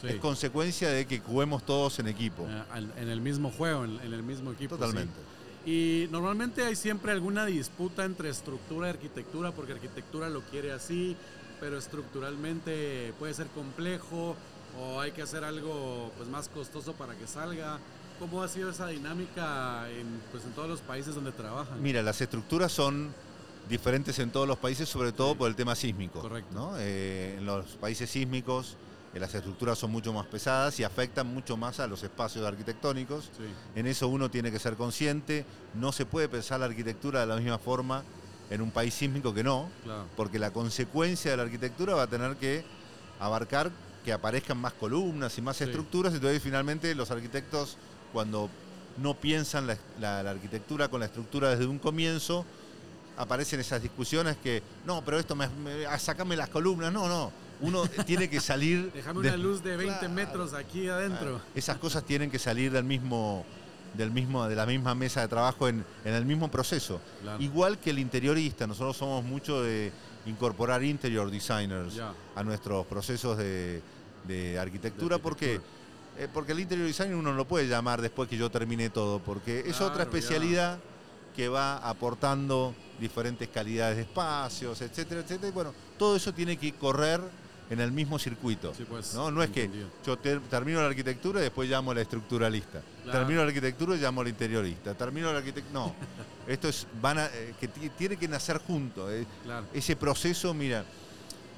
Sí. 0.00 0.08
Es 0.08 0.16
consecuencia 0.16 0.90
de 0.90 1.06
que 1.06 1.20
juguemos 1.20 1.64
todos 1.64 1.98
en 1.98 2.08
equipo. 2.08 2.46
Eh, 2.48 2.86
en 2.96 3.08
el 3.08 3.20
mismo 3.20 3.50
juego, 3.50 3.84
en, 3.84 4.00
el 4.00 4.22
mismo 4.22 4.52
equipo. 4.52 4.76
sí. 4.76 4.80
Totalmente. 4.80 5.34
Y 5.66 6.08
normalmente 6.10 6.62
hay 6.62 6.76
siempre 6.76 7.12
alguna 7.12 7.46
disputa 7.46 8.04
entre 8.04 8.28
estructura 8.28 8.88
y 8.88 8.90
arquitectura, 8.90 9.52
porque 9.52 9.72
arquitectura 9.72 10.28
lo 10.28 10.42
quiere 10.42 10.72
así, 10.72 11.16
pero 11.58 11.78
estructuralmente 11.78 13.14
puede 13.18 13.32
ser 13.32 13.46
complejo 13.48 14.36
o 14.78 15.00
hay 15.00 15.12
que 15.12 15.22
hacer 15.22 15.42
algo 15.44 16.12
pues, 16.16 16.28
más 16.28 16.48
costoso 16.48 16.92
para 16.92 17.14
que 17.14 17.26
salga. 17.26 17.78
¿Cómo 18.18 18.42
ha 18.42 18.48
sido 18.48 18.70
esa 18.70 18.86
dinámica 18.88 19.90
en, 19.90 20.06
pues, 20.30 20.44
en 20.44 20.52
todos 20.52 20.68
los 20.68 20.80
países 20.80 21.14
donde 21.14 21.32
trabajan? 21.32 21.82
Mira, 21.82 22.02
las 22.02 22.20
estructuras 22.20 22.70
son 22.70 23.12
diferentes 23.68 24.18
en 24.18 24.30
todos 24.30 24.46
los 24.46 24.58
países, 24.58 24.88
sobre 24.88 25.12
todo 25.12 25.34
por 25.34 25.48
el 25.48 25.56
tema 25.56 25.74
sísmico. 25.74 26.20
Correcto. 26.20 26.52
¿no? 26.54 26.72
Eh, 26.78 27.36
en 27.38 27.46
los 27.46 27.66
países 27.76 28.10
sísmicos 28.10 28.76
eh, 29.14 29.20
las 29.20 29.34
estructuras 29.34 29.78
son 29.78 29.90
mucho 29.90 30.12
más 30.12 30.26
pesadas 30.26 30.78
y 30.80 30.84
afectan 30.84 31.26
mucho 31.26 31.56
más 31.56 31.80
a 31.80 31.86
los 31.86 32.02
espacios 32.02 32.44
arquitectónicos. 32.46 33.30
Sí, 33.36 33.44
En 33.74 33.86
eso 33.86 34.08
uno 34.08 34.30
tiene 34.30 34.50
que 34.52 34.58
ser 34.58 34.74
consciente. 34.74 35.44
No 35.74 35.92
se 35.92 36.04
puede 36.04 36.28
pensar 36.28 36.60
la 36.60 36.66
arquitectura 36.66 37.20
de 37.20 37.26
la 37.26 37.36
misma 37.36 37.58
forma 37.58 38.02
en 38.50 38.60
un 38.60 38.70
país 38.70 38.92
sísmico 38.92 39.32
que 39.32 39.42
no, 39.42 39.70
claro. 39.84 40.04
porque 40.16 40.38
la 40.38 40.50
consecuencia 40.50 41.30
de 41.30 41.36
la 41.38 41.44
arquitectura 41.44 41.94
va 41.94 42.02
a 42.02 42.06
tener 42.06 42.36
que 42.36 42.64
abarcar 43.18 43.70
que 44.04 44.12
aparezcan 44.12 44.58
más 44.58 44.74
columnas 44.74 45.38
y 45.38 45.42
más 45.42 45.56
Sí. 45.56 45.64
estructuras, 45.64 46.12
entonces 46.12 46.42
finalmente 46.42 46.94
los 46.94 47.10
arquitectos 47.10 47.78
cuando 48.12 48.50
no 48.98 49.14
piensan 49.14 49.66
la, 49.66 49.78
la- 49.98 50.22
la 50.22 50.30
arquitectura 50.32 50.88
con 50.88 51.00
la 51.00 51.06
estructura 51.06 51.48
desde 51.50 51.66
un 51.66 51.78
comienzo, 51.78 52.44
aparecen 53.16 53.60
esas 53.60 53.82
discusiones 53.82 54.36
que, 54.36 54.62
no, 54.86 55.04
pero 55.04 55.18
esto 55.18 55.34
me, 55.36 55.48
me- 55.48 55.86
ah, 55.86 55.98
sacame 55.98 56.36
las 56.36 56.48
columnas, 56.48 56.92
no, 56.92 57.08
no, 57.08 57.32
uno 57.60 57.86
tiene 58.06 58.28
que 58.28 58.40
salir... 58.40 58.90
Déjame 58.92 59.22
de- 59.22 59.28
una 59.28 59.36
luz 59.36 59.62
de 59.62 59.76
20 59.76 59.98
Claro. 59.98 60.14
metros 60.14 60.52
aquí 60.54 60.88
adentro. 60.88 61.40
esas 61.54 61.78
cosas 61.78 62.04
tienen 62.04 62.30
que 62.30 62.38
salir 62.38 62.72
del 62.72 62.84
mismo, 62.84 63.44
del 63.94 64.10
mismo, 64.10 64.48
de 64.48 64.56
la 64.56 64.66
misma 64.66 64.94
mesa 64.94 65.20
de 65.20 65.28
trabajo 65.28 65.68
en, 65.68 65.84
en 66.04 66.14
el 66.14 66.26
mismo 66.26 66.50
proceso. 66.50 67.00
Claro. 67.22 67.40
Igual 67.42 67.78
que 67.78 67.90
el 67.90 67.98
interiorista, 67.98 68.66
nosotros 68.66 68.96
somos 68.96 69.22
mucho 69.24 69.62
de 69.62 69.92
incorporar 70.26 70.82
interior 70.82 71.30
designers 71.30 71.94
a 72.34 72.42
nuestros 72.42 72.86
procesos 72.86 73.36
de, 73.38 73.82
de 74.26 74.58
arquitectura. 74.58 75.16
De 75.18 75.22
¿Por 75.22 75.36
qué? 75.36 75.44
arquitectura. 75.56 75.74
Eh, 76.16 76.28
porque 76.32 76.52
el 76.52 76.60
interior 76.60 76.86
design 76.86 77.12
uno 77.14 77.30
no 77.32 77.36
lo 77.36 77.44
puede 77.44 77.66
llamar 77.66 78.00
después 78.00 78.28
que 78.28 78.36
yo 78.36 78.48
termine 78.48 78.88
todo, 78.88 79.18
porque 79.18 79.60
es 79.66 79.76
Claro, 79.76 79.86
otra 79.86 80.04
ya. 80.04 80.10
Que 81.34 81.48
va 81.48 81.76
aportando 81.78 82.74
diferentes 83.00 83.48
calidades 83.48 83.96
de 83.96 84.02
espacios, 84.02 84.80
etcétera, 84.80 85.20
etcétera. 85.22 85.48
Y 85.48 85.52
bueno, 85.52 85.72
todo 85.98 86.16
eso 86.16 86.32
tiene 86.32 86.56
que 86.56 86.72
correr 86.72 87.20
en 87.70 87.80
el 87.80 87.90
mismo 87.92 88.18
circuito. 88.18 88.72
Sí, 88.74 88.84
pues, 88.88 89.14
¿no? 89.14 89.30
no 89.30 89.42
es 89.42 89.50
que 89.50 89.68
yo 90.06 90.16
ter- 90.18 90.40
termino 90.42 90.80
la 90.80 90.86
arquitectura 90.86 91.40
y 91.40 91.44
después 91.44 91.68
llamo 91.68 91.90
a 91.90 91.94
la 91.94 92.02
estructuralista. 92.02 92.82
Claro. 93.02 93.18
Termino 93.20 93.40
la 93.40 93.48
arquitectura 93.48 93.96
y 93.96 93.98
llamo 94.00 94.20
al 94.20 94.28
interiorista. 94.28 94.94
Termino 94.94 95.32
la 95.32 95.38
arquitectura. 95.38 95.72
No. 95.72 95.94
Esto 96.46 96.68
es. 96.68 96.86
Van 97.00 97.18
a, 97.18 97.26
eh, 97.26 97.54
que 97.58 97.68
ti- 97.68 97.90
tiene 97.96 98.16
que 98.16 98.28
nacer 98.28 98.58
junto. 98.58 99.10
eh. 99.10 99.26
Claro. 99.44 99.66
Ese 99.72 99.96
proceso, 99.96 100.52
mira. 100.54 100.84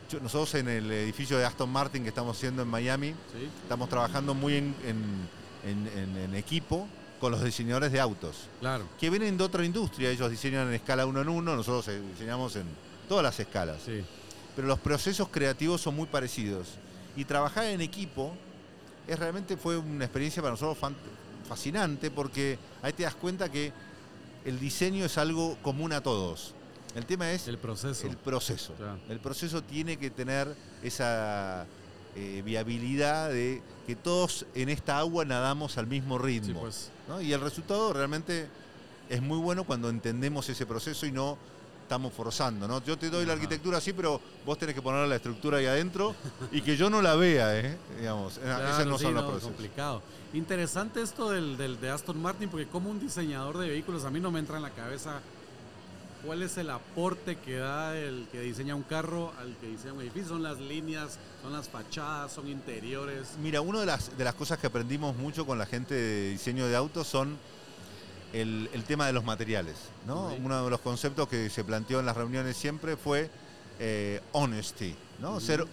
yo- 0.08 0.20
nosotros 0.20 0.54
en 0.54 0.68
el 0.68 0.90
edificio 0.92 1.36
de 1.36 1.44
Aston 1.44 1.68
Martin 1.68 2.04
que 2.04 2.10
estamos 2.10 2.36
haciendo 2.36 2.62
en 2.62 2.68
Miami, 2.68 3.08
Sí, 3.10 3.48
estamos 3.62 3.88
trabajando 3.88 4.32
muy 4.34 4.54
en, 4.54 4.74
en- 4.86 5.28
en- 5.68 5.98
en- 5.98 6.16
en 6.16 6.34
equipo 6.36 6.86
con 7.20 7.32
los 7.32 7.42
diseñadores 7.42 7.92
de 7.92 8.00
autos, 8.00 8.48
claro. 8.60 8.86
que 8.98 9.10
vienen 9.10 9.36
de 9.36 9.44
otra 9.44 9.64
industria. 9.64 10.10
Ellos 10.10 10.30
diseñan 10.30 10.68
en 10.68 10.74
escala 10.74 11.06
uno 11.06 11.22
en 11.22 11.28
uno, 11.28 11.56
nosotros 11.56 11.88
eh, 11.88 12.00
diseñamos 12.12 12.56
en 12.56 12.66
todas 13.08 13.22
las 13.22 13.38
escalas 13.38 13.78
Sí, 13.84 14.04
pero 14.54 14.68
los 14.68 14.78
procesos 14.78 15.28
creativos 15.28 15.80
son 15.80 15.96
muy 15.96 16.06
parecidos. 16.06 16.68
Y 17.16 17.24
trabajar 17.24 17.64
en 17.64 17.80
equipo 17.80 18.34
es 19.06 19.18
realmente 19.18 19.56
fue 19.56 19.76
una 19.76 20.04
experiencia 20.04 20.42
para 20.42 20.52
nosotros 20.52 20.78
fascinante 21.48 22.10
porque 22.10 22.58
ahí 22.82 22.92
te 22.92 23.04
das 23.04 23.14
cuenta 23.14 23.50
que 23.50 23.72
el 24.44 24.58
diseño 24.58 25.04
es 25.04 25.18
algo 25.18 25.56
común 25.62 25.92
a 25.92 26.02
todos. 26.02 26.54
El 26.94 27.04
tema 27.04 27.30
es 27.32 27.46
el 27.46 27.58
proceso. 27.58 28.06
el 28.06 28.16
proceso. 28.16 28.72
Claro. 28.74 28.98
El 29.08 29.20
proceso 29.20 29.62
tiene 29.62 29.98
que 29.98 30.10
tener 30.10 30.54
esa 30.82 31.66
eh, 32.16 32.42
viabilidad 32.44 33.30
de 33.30 33.62
que 33.86 33.94
todos 33.94 34.46
en 34.54 34.68
esta 34.68 34.98
agua 34.98 35.24
nadamos 35.24 35.76
al 35.78 35.86
mismo 35.86 36.16
Sí, 36.18 36.24
ritmo. 36.24 36.60
pues. 36.60 36.90
¿no? 37.08 37.20
Y 37.20 37.32
el 37.32 37.40
resultado 37.40 37.92
realmente 37.92 38.48
es 39.08 39.22
muy 39.22 39.38
bueno 39.38 39.64
cuando 39.64 39.88
entendemos 39.90 40.48
ese 40.48 40.66
proceso 40.66 41.06
y 41.06 41.12
no 41.12 41.36
estamos 41.82 42.12
forzando, 42.12 42.66
¿no? 42.66 42.82
Yo 42.84 42.98
te 42.98 43.08
doy 43.10 43.24
la 43.24 43.34
arquitectura 43.34 43.78
así, 43.78 43.92
pero 43.92 44.20
vos 44.44 44.58
tenés 44.58 44.74
que 44.74 44.82
poner 44.82 45.06
la 45.06 45.14
estructura 45.16 45.58
ahí 45.58 45.66
adentro 45.66 46.16
y 46.50 46.60
que 46.62 46.76
yo 46.76 46.90
no 46.90 47.00
la 47.00 47.14
vea, 47.14 47.56
¿eh? 47.60 47.76
Digamos, 48.00 48.38
Claro, 48.40 48.68
esos 48.70 48.86
no 48.86 48.98
sí, 48.98 49.04
son 49.04 49.14
los 49.14 49.22
no, 49.22 49.28
procesos. 49.30 49.52
complicado. 49.52 50.02
Interesante 50.34 51.00
esto 51.00 51.30
del, 51.30 51.56
del- 51.56 51.80
de 51.80 51.90
Aston 51.90 52.20
Martin, 52.20 52.48
porque 52.48 52.66
como 52.66 52.90
un 52.90 52.98
diseñador 52.98 53.58
de 53.58 53.68
vehículos, 53.68 54.04
a 54.04 54.10
mí 54.10 54.18
no 54.18 54.32
me 54.32 54.40
entra 54.40 54.56
en 54.56 54.62
la 54.62 54.70
cabeza 54.70 55.20
cuál 56.26 56.42
es 56.42 56.56
el 56.58 56.70
aporte 56.70 57.36
que 57.36 57.56
da 57.56 57.96
el 57.96 58.26
que 58.32 58.40
diseña 58.40 58.74
un 58.74 58.82
carro 58.82 59.32
al 59.38 59.56
que 59.58 59.68
diseña 59.68 59.94
un 59.94 60.00
edificio. 60.00 60.30
Son 60.30 60.42
las 60.42 60.58
líneas, 60.58 61.18
son 61.42 61.52
las 61.52 61.68
fachadas, 61.68 62.32
son 62.32 62.48
interiores. 62.48 63.28
Mira, 63.40 63.60
una 63.60 63.80
de 63.80 63.86
las, 63.86 64.16
de 64.18 64.24
las 64.24 64.34
cosas 64.34 64.58
que 64.58 64.66
aprendimos 64.66 65.16
mucho 65.16 65.46
con 65.46 65.56
la 65.58 65.66
gente 65.66 65.94
de 65.94 66.30
diseño 66.30 66.66
de 66.66 66.74
autos 66.76 67.06
son 67.06 67.38
el, 68.32 68.68
el 68.72 68.82
tema 68.84 69.06
de 69.06 69.12
los 69.12 69.24
materiales. 69.24 69.76
¿no? 70.06 70.34
Uno 70.42 70.64
de 70.64 70.70
los 70.70 70.80
conceptos 70.80 71.28
que 71.28 71.48
se 71.48 71.62
planteó 71.64 72.00
en 72.00 72.06
las 72.06 72.16
reuniones 72.16 72.56
siempre 72.56 72.96
fue 72.96 73.30
eh, 73.78 74.20
honesty, 74.32 74.94
¿no? 75.20 75.38
Ser 75.38 75.64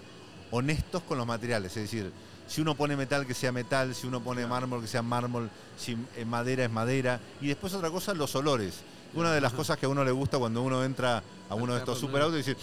honestos 0.51 1.01
con 1.03 1.17
los 1.17 1.25
materiales. 1.25 1.75
Es 1.75 1.83
decir, 1.83 2.11
si 2.47 2.61
uno 2.61 2.75
pone 2.75 2.95
metal, 2.95 3.25
que 3.25 3.33
sea 3.33 3.51
metal, 3.51 3.95
si 3.95 4.05
uno 4.05 4.21
pone 4.21 4.41
Claro. 4.41 4.49
mármol, 4.53 4.81
que 4.81 4.87
sea 4.87 5.01
mármol, 5.01 5.49
si 5.77 5.97
eh, 6.15 6.25
madera 6.25 6.65
es 6.65 6.71
madera. 6.71 7.19
Y 7.41 7.47
después 7.47 7.73
otra 7.73 7.89
cosa, 7.89 8.13
los 8.13 8.35
olores. 8.35 8.81
Una 9.15 9.31
de 9.31 9.41
las 9.41 9.53
cosas 9.53 9.77
que 9.77 9.85
a 9.85 9.89
uno 9.89 10.03
le 10.03 10.11
gusta 10.11 10.37
cuando 10.39 10.61
uno 10.61 10.83
entra 10.83 11.21
a 11.49 11.55
uno 11.55 11.73
de 11.73 11.79
estos 11.79 11.99
superautos 11.99 12.35
y 12.35 12.37
dice, 12.37 12.55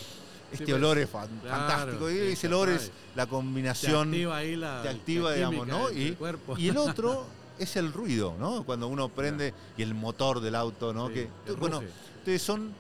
este 0.52 0.74
olor 0.74 0.98
es 0.98 1.08
fan- 1.08 1.28
claro, 1.42 1.56
fantástico. 1.68 2.10
Y 2.10 2.18
ese 2.32 2.48
te 2.48 2.54
olor 2.54 2.68
es 2.70 2.90
la 3.14 3.24
Te 3.24 3.30
combinación 3.30 4.08
activa 4.08 4.36
ahí 4.36 4.56
la, 4.56 4.82
te 4.82 4.88
activa, 4.88 5.30
la 5.30 5.36
digamos, 5.36 5.66
¿no? 5.68 5.90
Y, 5.92 6.12
cuerpo. 6.12 6.56
y 6.58 6.68
el 6.68 6.76
otro 6.78 7.24
es 7.58 7.76
el 7.76 7.92
ruido, 7.92 8.34
¿no? 8.38 8.64
Cuando 8.64 8.88
uno 8.88 9.08
prende 9.08 9.54
y 9.76 9.82
el 9.82 9.94
motor 9.94 10.40
del 10.40 10.54
auto, 10.56 10.92
¿no? 10.92 11.08
Sí, 11.08 11.14
que, 11.14 11.28
bueno, 11.52 11.82
entonces 11.82 12.42
son, 12.42 12.72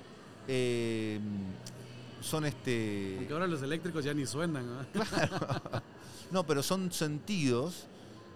eh, 0.48 1.20
son 2.20 2.46
este... 2.46 3.14
Aunque 3.18 3.32
ahora 3.32 3.46
los 3.46 3.62
eléctricos 3.62 4.04
ya 4.04 4.14
ni 4.14 4.26
suenan. 4.26 4.66
¿no? 4.66 4.86
No, 6.30 6.44
pero 6.46 6.62
son 6.62 6.92
sentidos 6.92 7.86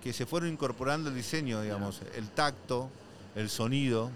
que 0.02 0.12
se 0.12 0.26
fueron 0.26 0.48
incorporando 0.50 1.10
al 1.10 1.14
diseño, 1.14 1.62
digamos, 1.62 2.00
el 2.16 2.28
tacto, 2.28 2.90
el 3.36 3.48
sonido, 3.48 4.10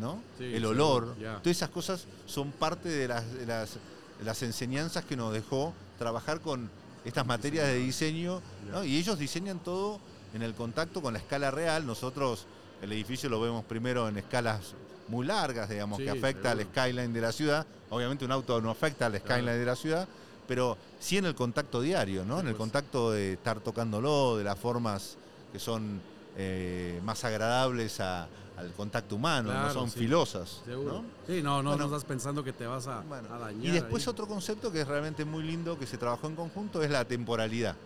¿no? 0.00 0.20
Sí, 0.38 0.44
el 0.54 0.64
olor. 0.66 1.14
Todas 1.16 1.46
esas 1.46 1.70
cosas 1.70 2.04
son 2.26 2.52
parte 2.52 2.88
de 2.88 3.08
las, 3.08 3.32
de 3.34 3.46
las, 3.46 3.74
de 4.18 4.24
las 4.24 4.42
enseñanzas 4.42 5.04
que 5.04 5.16
nos 5.16 5.32
dejó 5.32 5.72
trabajar 5.98 6.40
con 6.40 6.70
estas 7.04 7.26
materias 7.26 7.66
de 7.66 7.76
diseño, 7.76 8.40
¿no? 8.70 8.84
Y 8.84 8.96
ellos 8.96 9.18
diseñan 9.18 9.58
todo 9.60 10.00
en 10.34 10.42
el 10.42 10.54
contacto 10.54 11.00
con 11.00 11.12
la 11.14 11.18
escala 11.20 11.50
real. 11.50 11.86
Nosotros 11.86 12.46
el 12.82 12.92
edificio 12.92 13.28
lo 13.28 13.40
vemos 13.40 13.64
primero 13.64 14.08
en 14.08 14.18
escalas 14.18 14.74
muy 15.08 15.24
largas, 15.24 15.68
digamos, 15.68 15.98
Sí, 15.98 16.04
que 16.04 16.10
afecta 16.10 16.50
al 16.50 16.62
skyline 16.64 17.12
de 17.12 17.20
la 17.20 17.32
ciudad. 17.32 17.64
Obviamente 17.90 18.24
un 18.24 18.32
auto 18.32 18.60
no 18.60 18.70
afecta 18.70 19.06
al 19.06 19.16
skyline 19.18 19.44
Claro. 19.44 19.58
de 19.58 19.64
la 19.66 19.76
ciudad, 19.76 20.08
pero 20.48 20.76
sí 20.98 21.16
en 21.18 21.26
el 21.26 21.34
contacto 21.36 21.80
diario, 21.80 22.24
¿no? 22.24 22.40
En 22.40 22.48
el 22.48 22.56
contacto 22.56 23.12
de 23.12 23.34
estar 23.34 23.60
tocándolo, 23.60 24.36
de 24.36 24.44
las 24.44 24.58
formas 24.58 25.16
que 25.52 25.60
son 25.60 26.00
eh, 26.36 27.00
más 27.04 27.24
agradables 27.24 28.00
a- 28.00 28.26
al 28.56 28.72
contacto 28.72 29.16
humano, 29.16 29.52
no 29.52 29.72
son 29.72 29.90
sí. 29.90 29.98
filosas. 30.00 30.62
Seguro. 30.64 31.02
¿no? 31.02 31.04
Sí, 31.26 31.42
no, 31.42 31.62
no, 31.62 31.70
Bueno. 31.70 31.76
no 31.88 31.96
estás 31.96 32.04
pensando 32.08 32.42
que 32.42 32.52
te 32.52 32.66
vas 32.66 32.86
a, 32.86 33.00
Bueno, 33.02 33.32
a 33.34 33.38
dañar. 33.38 33.64
y 33.66 33.70
después 33.70 34.06
ahí. 34.06 34.10
otro 34.10 34.26
concepto 34.26 34.72
que 34.72 34.80
es 34.80 34.88
realmente 34.88 35.24
muy 35.24 35.42
lindo, 35.42 35.78
que 35.78 35.86
se 35.86 35.98
trabajó 35.98 36.26
en 36.28 36.36
conjunto, 36.36 36.82
es 36.82 36.90
la 36.90 37.04
temporalidad. 37.04 37.76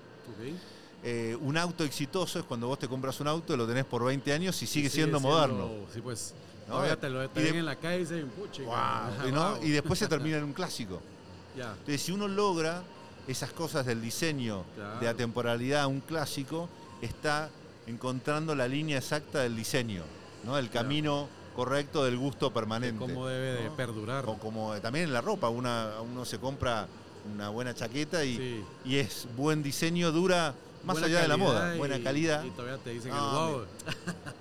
Eh, 1.03 1.37
un 1.41 1.57
auto 1.57 1.83
exitoso 1.83 2.39
es 2.39 2.45
cuando 2.45 2.69
vos 2.69 2.79
te 2.79 2.87
compras 2.87 3.19
un 3.21 3.27
auto 3.29 3.55
y 3.55 3.57
lo 3.57 3.67
tenés 3.67 3.85
por 3.87 4.05
20 4.05 4.33
años 4.33 4.55
y 4.63 4.67
sigue, 4.67 4.89
Sigue 4.89 4.91
siendo, 4.91 5.19
moderno. 5.19 5.71
Sí, 5.93 6.01
pues. 6.01 6.35
¿no? 6.69 6.83
Te 6.99 7.11
lo 7.11 7.29
te 7.29 7.41
Y 7.41 7.45
de- 7.53 7.59
en 7.59 7.65
la 7.67 7.77
calle 7.77 7.97
y 7.97 8.01
dicen, 8.01 8.29
puche. 8.29 8.63
Y, 8.63 9.33
¿no? 9.33 9.57
y 9.63 9.71
después 9.71 9.99
se 9.99 10.07
termina 10.09 10.37
en 10.37 10.45
un 10.45 10.53
clásico. 10.53 11.01
Entonces, 11.57 12.01
si 12.03 12.13
uno 12.13 12.29
logra 12.29 12.83
esas 13.27 13.51
cosas 13.53 13.87
del 13.87 14.01
diseño, 14.01 14.65
Claro. 14.77 15.01
de 15.01 15.07
la 15.07 15.15
temporalidad 15.15 15.83
a 15.83 15.87
un 15.89 16.01
clásico, 16.01 16.69
está 17.03 17.49
encontrando 17.87 18.55
la 18.55 18.69
línea 18.69 18.99
exacta 18.99 19.41
del 19.41 19.57
diseño, 19.57 20.03
¿no? 20.45 20.59
el 20.59 20.69
Claro. 20.71 20.85
camino 20.87 21.29
correcto 21.55 22.05
del 22.05 22.17
gusto 22.17 22.53
permanente. 22.53 22.99
cómo 22.99 23.27
debe 23.27 23.63
de 23.63 23.71
perdurar. 23.71 24.25
O 24.27 24.39
como 24.39 24.75
también 24.81 25.07
en 25.07 25.13
la 25.13 25.21
ropa, 25.21 25.49
una, 25.49 25.91
uno 26.01 26.25
se 26.25 26.39
compra 26.39 26.87
una 27.35 27.49
buena 27.51 27.75
chaqueta 27.75 28.25
y, 28.25 28.37
Sí. 28.37 28.65
y 28.85 28.97
es 28.97 29.27
buen 29.37 29.63
diseño, 29.63 30.11
dura 30.13 30.55
más 30.85 30.95
Buena 30.95 31.07
allá 31.09 31.21
de 31.21 31.29
la 31.29 31.37
moda, 31.37 31.75
y- 31.75 31.79
buena 31.79 32.03
calidad. 32.03 32.43
Y 32.45 32.51
todavía 32.51 32.79
te 32.83 32.91
dicen 32.91 33.11
No, 33.11 33.17
el 33.49 33.55
wow. 33.55 33.65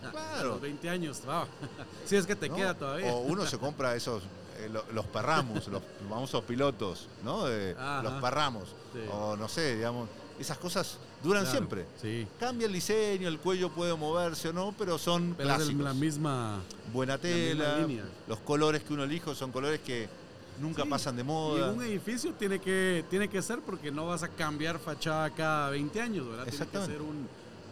A 0.07 0.11
Claro. 0.11 0.49
los 0.49 0.61
20 0.61 0.89
años, 0.89 1.21
wow. 1.25 1.43
Si 2.05 2.15
es 2.15 2.25
que 2.25 2.35
te 2.35 2.47
¿no? 2.47 2.55
queda 2.55 2.73
todavía. 2.77 3.11
O 3.13 3.19
uno 3.21 3.45
se 3.45 3.57
compra 3.57 3.93
esos, 3.95 4.23
eh, 4.59 4.69
lo- 4.71 4.85
los 4.93 5.05
perramos, 5.07 5.67
los 5.67 5.81
famosos 6.07 6.43
pilotos, 6.45 7.07
¿no? 7.25 7.45
De- 7.45 7.75
los 8.03 8.13
perramos. 8.21 8.69
Sí. 8.93 8.99
O 9.11 9.35
no 9.35 9.49
sé, 9.49 9.75
digamos, 9.75 10.07
esas 10.39 10.57
cosas 10.57 10.97
duran 11.23 11.43
Claro, 11.43 11.57
siempre. 11.57 11.85
Sí. 12.01 12.27
Cambia 12.39 12.67
el 12.67 12.73
diseño, 12.73 13.27
el 13.27 13.39
cuello 13.39 13.69
puede 13.69 13.95
moverse 13.95 14.49
o 14.49 14.53
no, 14.53 14.73
pero 14.77 14.97
son 14.97 15.33
Pero 15.37 15.49
clásicos. 15.49 15.83
la 15.83 15.93
misma. 15.93 16.59
Buena 16.93 17.13
misma 17.17 17.21
tela, 17.29 17.77
línea. 17.79 18.05
los 18.27 18.39
colores 18.39 18.83
que 18.83 18.93
uno 18.93 19.03
elige 19.03 19.33
son 19.35 19.51
colores 19.51 19.79
que 19.81 20.07
nunca 20.59 20.83
Sí, 20.83 20.89
pasan 20.89 21.15
de 21.15 21.21
Y 21.21 21.25
moda. 21.25 21.71
un 21.71 21.83
edificio 21.83 22.33
tiene 22.33 22.59
que, 22.59 23.03
tiene 23.09 23.27
que 23.29 23.41
ser 23.41 23.59
porque 23.59 23.91
no 23.91 24.07
vas 24.07 24.23
a 24.23 24.27
cambiar 24.29 24.79
fachada 24.79 25.29
cada 25.29 25.69
20 25.69 26.01
años, 26.01 26.27
¿verdad? 26.27 26.45
Tiene 26.47 26.67
que 26.67 26.85
ser 26.85 27.01
un- 27.01 27.27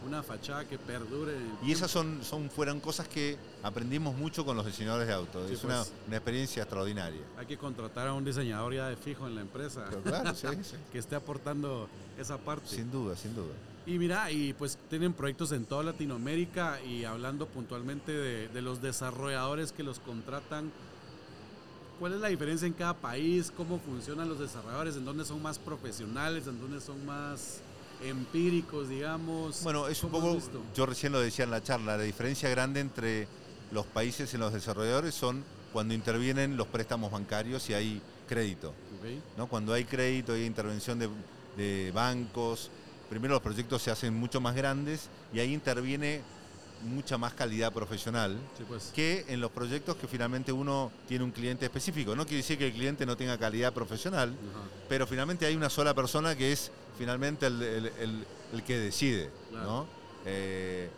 una 0.05 0.23
fachada 0.23 0.65
que 0.65 0.77
perdure. 0.77 1.33
Y 1.63 1.71
esas 1.71 1.91
son, 1.91 2.23
son, 2.23 2.49
fueron 2.49 2.79
cosas 2.79 3.07
que 3.07 3.37
aprendimos 3.63 4.15
mucho 4.15 4.45
con 4.45 4.55
los 4.55 4.65
diseñadores 4.65 5.07
de 5.07 5.13
autos. 5.13 5.47
Sí, 5.47 5.53
es 5.55 5.63
una, 5.63 5.77
pues. 5.77 5.93
una 6.07 6.17
experiencia 6.17 6.63
extraordinaria. 6.63 7.21
Hay 7.37 7.45
que 7.45 7.57
contratar 7.57 8.07
a 8.07 8.13
un 8.13 8.23
diseñador 8.23 8.73
ya 8.73 8.87
de 8.87 8.95
fijo 8.95 9.27
en 9.27 9.35
la 9.35 9.41
empresa 9.41 9.85
Pero 9.89 10.01
claro, 10.01 10.35
sí, 10.35 10.47
sí. 10.63 10.75
que 10.91 10.99
esté 10.99 11.15
aportando 11.15 11.89
esa 12.17 12.37
parte. 12.37 12.67
Sin 12.67 12.91
duda, 12.91 13.15
sin 13.15 13.35
duda. 13.35 13.53
Y 13.85 13.97
mira, 13.99 14.29
y 14.31 14.53
pues 14.53 14.77
tienen 14.89 15.13
proyectos 15.13 15.51
en 15.53 15.65
toda 15.65 15.83
Latinoamérica 15.83 16.81
y 16.81 17.05
hablando 17.05 17.47
puntualmente 17.47 18.11
de, 18.11 18.47
de 18.49 18.61
los 18.61 18.81
desarrolladores 18.81 19.71
que 19.71 19.81
los 19.81 19.99
contratan, 19.99 20.71
¿cuál 21.97 22.13
es 22.13 22.19
la 22.19 22.27
diferencia 22.27 22.67
en 22.67 22.73
cada 22.73 22.93
país? 22.93 23.51
¿Cómo 23.55 23.79
funcionan 23.79 24.27
los 24.27 24.39
desarrolladores? 24.39 24.97
¿En 24.97 25.05
dónde 25.05 25.23
son 25.23 25.41
más 25.41 25.57
profesionales? 25.57 26.47
¿En 26.47 26.59
dónde 26.59 26.81
son 26.81 27.05
más 27.05 27.61
empíricos, 28.03 28.89
digamos? 28.89 29.63
Bueno, 29.63 29.87
es 29.87 30.03
un 30.03 30.11
¿Cómo 30.11 30.33
poco, 30.35 30.61
yo 30.75 30.85
recién 30.85 31.11
lo 31.11 31.19
decía 31.19 31.45
en 31.45 31.51
la 31.51 31.63
charla, 31.63 31.97
la 31.97 32.03
diferencia 32.03 32.49
grande 32.49 32.79
entre 32.79 33.27
los 33.71 33.85
países 33.85 34.33
en 34.33 34.39
los 34.39 34.53
desarrolladores 34.53 35.13
son 35.15 35.43
cuando 35.73 35.93
intervienen 35.93 36.57
los 36.57 36.67
préstamos 36.67 37.11
bancarios 37.11 37.69
y 37.69 37.73
hay 37.73 38.01
crédito. 38.27 38.69
Ok, 38.69 39.37
¿no? 39.37 39.47
Cuando 39.47 39.73
hay 39.73 39.83
crédito, 39.85 40.33
hay 40.33 40.45
intervención 40.45 40.97
de, 40.99 41.09
de 41.57 41.91
bancos, 41.91 42.69
primero 43.09 43.33
los 43.33 43.43
proyectos 43.43 43.81
se 43.81 43.91
hacen 43.91 44.13
mucho 44.13 44.39
más 44.41 44.55
grandes 44.55 45.09
y 45.33 45.39
ahí 45.39 45.53
interviene 45.53 46.21
mucha 46.83 47.17
más 47.17 47.33
calidad 47.33 47.73
profesional 47.73 48.37
Sí, 48.55 48.63
pues. 48.67 48.91
que 48.93 49.25
en 49.29 49.41
los 49.41 49.49
proyectos 49.49 49.95
que 49.95 50.07
finalmente 50.07 50.51
uno 50.51 50.91
tiene 51.07 51.23
un 51.23 51.31
cliente 51.31 51.65
específico. 51.65 52.15
No 52.15 52.23
quiere 52.25 52.37
decir 52.37 52.57
que 52.59 52.67
el 52.67 52.73
cliente 52.73 53.03
no 53.05 53.17
tenga 53.17 53.35
calidad 53.39 53.73
profesional, 53.73 54.35
pero 54.87 55.07
finalmente 55.07 55.45
hay 55.47 55.55
una 55.55 55.69
sola 55.71 55.95
persona 55.95 56.35
que 56.35 56.51
es 56.51 56.71
finalmente 56.97 57.45
el, 57.47 57.61
el- 57.61 57.85
el- 57.99 58.25
el 58.53 58.63
que 58.63 58.77
decide. 58.77 59.29
Claro. 59.49 59.65
¿no? 59.65 59.87
Eh, 60.25 60.89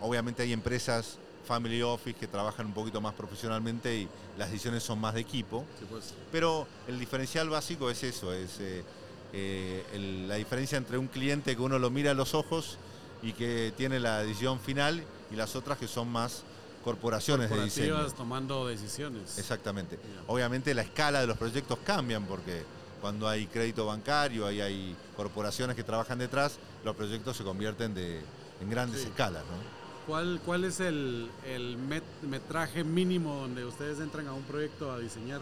obviamente 0.00 0.42
hay 0.42 0.52
empresas 0.52 1.18
family 1.46 1.82
office 1.82 2.18
que 2.18 2.26
trabajan 2.28 2.66
un 2.66 2.72
poquito 2.72 3.00
más 3.00 3.14
profesionalmente 3.14 3.96
y 3.96 4.08
las 4.38 4.50
decisiones 4.50 4.82
son 4.82 5.00
más 5.00 5.14
de 5.14 5.20
equipo, 5.20 5.64
Sí, 5.78 5.86
pues. 5.90 6.14
pero 6.30 6.66
el 6.86 6.98
diferencial 7.00 7.48
básico 7.50 7.90
es 7.90 8.02
eso, 8.04 8.32
es 8.32 8.58
eh, 8.60 8.84
eh, 9.32 9.84
el- 9.92 10.28
la 10.28 10.36
diferencia 10.36 10.78
entre 10.78 10.98
un 10.98 11.08
cliente 11.08 11.56
que 11.56 11.62
uno 11.62 11.78
lo 11.78 11.90
mira 11.90 12.12
a 12.12 12.14
los 12.14 12.34
ojos 12.34 12.78
y 13.22 13.32
que 13.32 13.72
tiene 13.76 13.98
la 14.00 14.18
decisión 14.22 14.60
final 14.60 15.02
y 15.32 15.36
las 15.36 15.56
otras 15.56 15.78
que 15.78 15.88
son 15.88 16.08
más 16.08 16.42
corporaciones 16.84 17.48
de 17.50 17.62
diseño. 17.64 18.06
Tomando 18.12 18.66
decisiones. 18.66 19.38
Exactamente. 19.38 19.98
Obviamente 20.26 20.74
la 20.74 20.82
escala 20.82 21.20
de 21.20 21.26
los 21.26 21.36
proyectos 21.38 21.78
cambian 21.84 22.24
porque 22.24 22.62
cuando 23.02 23.28
hay 23.28 23.46
crédito 23.48 23.84
bancario, 23.84 24.46
ahí 24.46 24.60
hay 24.62 24.96
corporaciones 25.16 25.76
que 25.76 25.82
trabajan 25.84 26.18
detrás, 26.18 26.56
los 26.84 26.96
proyectos 26.96 27.36
se 27.36 27.44
convierten 27.44 27.92
de, 27.92 28.22
en 28.62 28.70
grandes 28.70 29.02
Sí. 29.02 29.08
escalas. 29.08 29.42
¿no? 29.42 29.82
¿Cuál, 30.06 30.40
¿Cuál 30.46 30.64
es 30.64 30.80
el, 30.80 31.28
el 31.46 31.76
met- 31.78 32.02
metraje 32.22 32.82
mínimo 32.84 33.34
donde 33.40 33.64
ustedes 33.64 33.98
entran 34.00 34.26
a 34.28 34.32
un 34.32 34.42
proyecto 34.44 34.90
a 34.90 34.98
diseñar? 34.98 35.40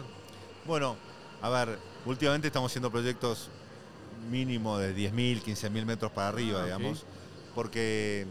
Bueno, 0.65 0.97
a 1.41 1.49
ver, 1.49 1.77
últimamente 2.05 2.47
estamos 2.47 2.71
haciendo 2.71 2.91
proyectos 2.91 3.47
mínimo 4.29 4.77
de 4.77 4.95
10.000, 4.95 5.41
15.000 5.43 5.85
metros 5.85 6.11
para 6.11 6.27
arriba, 6.29 6.61
Ah, 6.61 6.65
digamos, 6.65 7.03
porque, 7.55 8.25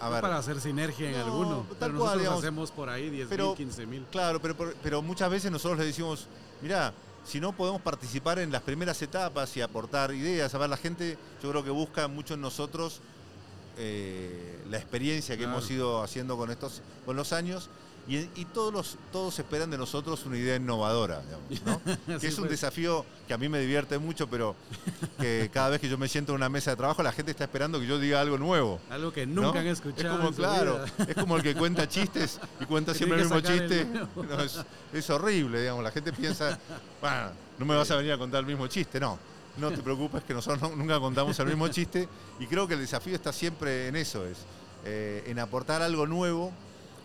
a 0.00 0.06
No 0.06 0.10
ver, 0.12 0.20
para 0.20 0.38
hacer 0.38 0.60
sinergia 0.60 1.10
en 1.10 1.18
No, 1.18 1.24
alguno. 1.24 1.66
tal 1.70 1.76
Pero 1.78 1.78
cual, 1.78 1.94
nosotros 1.98 2.18
digamos. 2.20 2.38
hacemos 2.44 2.70
por 2.70 2.88
ahí 2.88 3.10
10 3.10 3.28
Pero- 3.28 3.48
mil, 3.48 3.56
15 3.56 3.86
mil. 3.86 4.04
Claro, 4.10 4.40
pero, 4.40 4.56
pero- 4.56 4.72
pero 4.82 5.02
muchas 5.02 5.30
veces 5.30 5.50
nosotros 5.50 5.78
le 5.78 5.86
decimos, 5.86 6.26
mira, 6.62 6.92
si 7.28 7.40
no 7.40 7.52
podemos 7.52 7.82
participar 7.82 8.38
en 8.38 8.50
las 8.50 8.62
primeras 8.62 9.00
etapas 9.02 9.54
y 9.56 9.60
aportar 9.60 10.12
ideas, 10.14 10.54
a 10.54 10.58
ver, 10.58 10.70
la 10.70 10.76
gente 10.78 11.18
yo 11.42 11.50
creo 11.50 11.62
que 11.62 11.70
busca 11.70 12.08
mucho 12.08 12.34
en 12.34 12.40
nosotros 12.40 13.00
eh, 13.76 14.58
la 14.70 14.78
experiencia 14.78 15.36
que 15.36 15.42
Claro. 15.44 15.58
hemos 15.58 15.70
ido 15.70 16.02
haciendo 16.02 16.36
con 16.36 16.50
estos, 16.50 16.80
con 17.06 17.16
los 17.16 17.32
años. 17.32 17.68
Y, 18.06 18.16
y 18.40 18.46
todos, 18.54 18.72
los, 18.72 18.96
todos 19.12 19.38
esperan 19.38 19.70
de 19.70 19.76
nosotros 19.76 20.24
una 20.24 20.38
idea 20.38 20.56
innovadora, 20.56 21.20
digamos, 21.22 21.82
¿no? 22.06 22.18
que 22.20 22.26
es 22.26 22.34
un 22.38 22.44
pues. 22.44 22.52
desafío 22.52 23.04
que 23.26 23.34
a 23.34 23.38
mí 23.38 23.50
me 23.50 23.60
divierte 23.60 23.98
mucho, 23.98 24.26
pero 24.28 24.56
que 25.20 25.50
cada 25.54 25.68
vez 25.70 25.80
que 25.80 25.90
yo 25.90 25.98
me 25.98 26.08
siento 26.08 26.32
en 26.32 26.36
una 26.36 26.48
mesa 26.48 26.70
de 26.70 26.76
trabajo, 26.78 27.02
la 27.02 27.12
gente 27.12 27.32
está 27.32 27.44
esperando 27.44 27.78
que 27.78 27.86
yo 27.86 27.98
diga 27.98 28.20
algo 28.22 28.38
nuevo. 28.38 28.80
Algo 28.88 29.12
que 29.12 29.26
¿no? 29.26 29.42
nunca 29.42 29.60
han 29.60 29.66
escuchado. 29.66 30.14
Es 30.14 30.20
como, 30.20 30.32
claro, 30.32 30.74
vida. 30.96 31.06
es 31.08 31.14
como 31.16 31.36
el 31.36 31.42
que 31.42 31.54
cuenta 31.54 31.86
chistes 31.86 32.40
y 32.60 32.64
cuenta 32.64 32.92
Que 32.92 32.98
siempre 32.98 33.18
el 33.20 33.24
mismo 33.24 33.40
chiste. 33.40 33.82
el 33.82 33.92
nuevo. 33.92 34.24
No, 34.24 34.40
es, 34.40 34.58
es 34.94 35.10
horrible, 35.10 35.60
digamos. 35.60 35.84
La 35.84 35.90
gente 35.90 36.10
piensa, 36.12 36.58
bueno, 37.02 37.30
no 37.58 37.66
me 37.66 37.76
vas 37.76 37.90
a 37.90 37.96
venir 37.96 38.12
a 38.12 38.16
contar 38.18 38.40
el 38.40 38.46
mismo 38.46 38.66
chiste. 38.68 38.98
No, 38.98 39.18
no 39.58 39.70
te 39.70 39.82
preocupes 39.82 40.22
que 40.24 40.32
nosotros 40.32 40.62
no- 40.62 40.74
nunca 40.74 40.98
contamos 40.98 41.38
el 41.40 41.46
mismo 41.48 41.68
chiste. 41.68 42.08
Y 42.40 42.46
creo 42.46 42.66
que 42.66 42.72
el 42.72 42.80
desafío 42.80 43.14
está 43.14 43.34
siempre 43.34 43.88
en 43.88 43.96
eso, 43.96 44.24
es 44.24 44.38
eh, 44.86 45.24
en 45.26 45.38
aportar 45.40 45.82
algo 45.82 46.06
nuevo. 46.06 46.52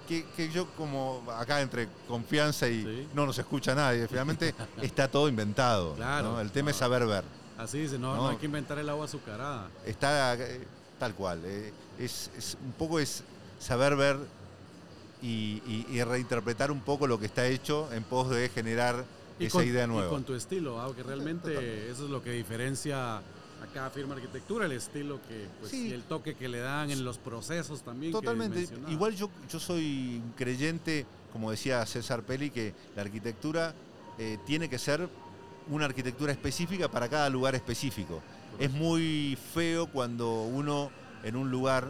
Que, 0.07 0.25
que 0.35 0.49
yo 0.49 0.67
como 0.75 1.23
acá 1.31 1.61
entre 1.61 1.87
confianza 2.07 2.67
y 2.67 2.83
Sí. 2.83 3.07
no 3.13 3.25
nos 3.25 3.37
escucha 3.37 3.73
nadie, 3.73 4.07
finalmente 4.07 4.53
está 4.81 5.07
todo 5.09 5.29
inventado. 5.29 5.95
Claro. 5.95 6.33
¿no? 6.33 6.41
El 6.41 6.51
tema 6.51 6.71
es 6.71 6.75
saber 6.77 7.05
ver. 7.05 7.23
Así 7.57 7.79
dice, 7.79 7.97
no, 7.97 8.15
No. 8.15 8.23
no 8.23 8.29
hay 8.29 8.37
que 8.37 8.45
inventar 8.47 8.77
el 8.79 8.89
agua 8.89 9.05
azucarada. 9.05 9.69
está 9.85 10.33
eh, 10.35 10.61
tal 10.99 11.13
cual. 11.15 11.41
eh, 11.45 11.71
es, 11.99 12.29
es- 12.37 12.57
un 12.63 12.73
poco 12.73 12.99
es 12.99 13.23
saber 13.59 13.95
ver 13.95 14.17
y, 15.21 15.61
y- 15.65 15.85
y 15.89 16.03
reinterpretar 16.03 16.71
un 16.71 16.81
poco 16.81 17.07
lo 17.07 17.19
que 17.19 17.25
está 17.27 17.45
hecho 17.47 17.87
en 17.93 18.03
pos 18.03 18.29
de 18.29 18.49
generar 18.49 19.05
Y 19.39 19.45
esa 19.45 19.59
con, 19.59 19.67
idea 19.67 19.85
y 19.85 19.87
nueva. 19.87 20.09
con 20.09 20.23
tu 20.23 20.33
estilo, 20.33 20.81
ah, 20.81 20.93
que 20.95 21.01
realmente 21.03 21.49
Totalmente. 21.53 21.91
eso 21.91 22.03
es 22.05 22.09
lo 22.09 22.21
que 22.21 22.31
diferencia 22.31 23.21
a 23.63 23.67
cada 23.67 23.89
firma 23.89 24.15
arquitectura, 24.15 24.65
el 24.65 24.73
estilo 24.73 25.19
que, 25.27 25.47
pues, 25.59 25.71
Sí. 25.71 25.87
y 25.87 25.91
el 25.93 26.03
toque 26.03 26.35
que 26.35 26.49
le 26.49 26.59
dan 26.59 26.91
en 26.91 27.03
los 27.05 27.17
procesos 27.17 27.81
también. 27.81 28.11
Totalmente. 28.11 28.67
Igual 28.89 29.15
yo, 29.15 29.29
yo 29.49 29.59
soy 29.59 30.21
creyente, 30.35 31.05
como 31.31 31.49
decía 31.49 31.85
César 31.85 32.23
Peli, 32.23 32.49
que 32.49 32.73
la 32.95 33.03
arquitectura 33.03 33.73
eh, 34.19 34.37
tiene 34.45 34.69
que 34.69 34.77
ser 34.77 35.07
una 35.69 35.85
arquitectura 35.85 36.31
específica 36.33 36.89
para 36.91 37.07
cada 37.09 37.29
lugar 37.29 37.55
específico. 37.55 38.21
Es 38.59 38.69
muy 38.71 39.37
feo 39.53 39.87
cuando 39.87 40.43
uno 40.43 40.91
en 41.23 41.35
un 41.35 41.49
lugar 41.49 41.87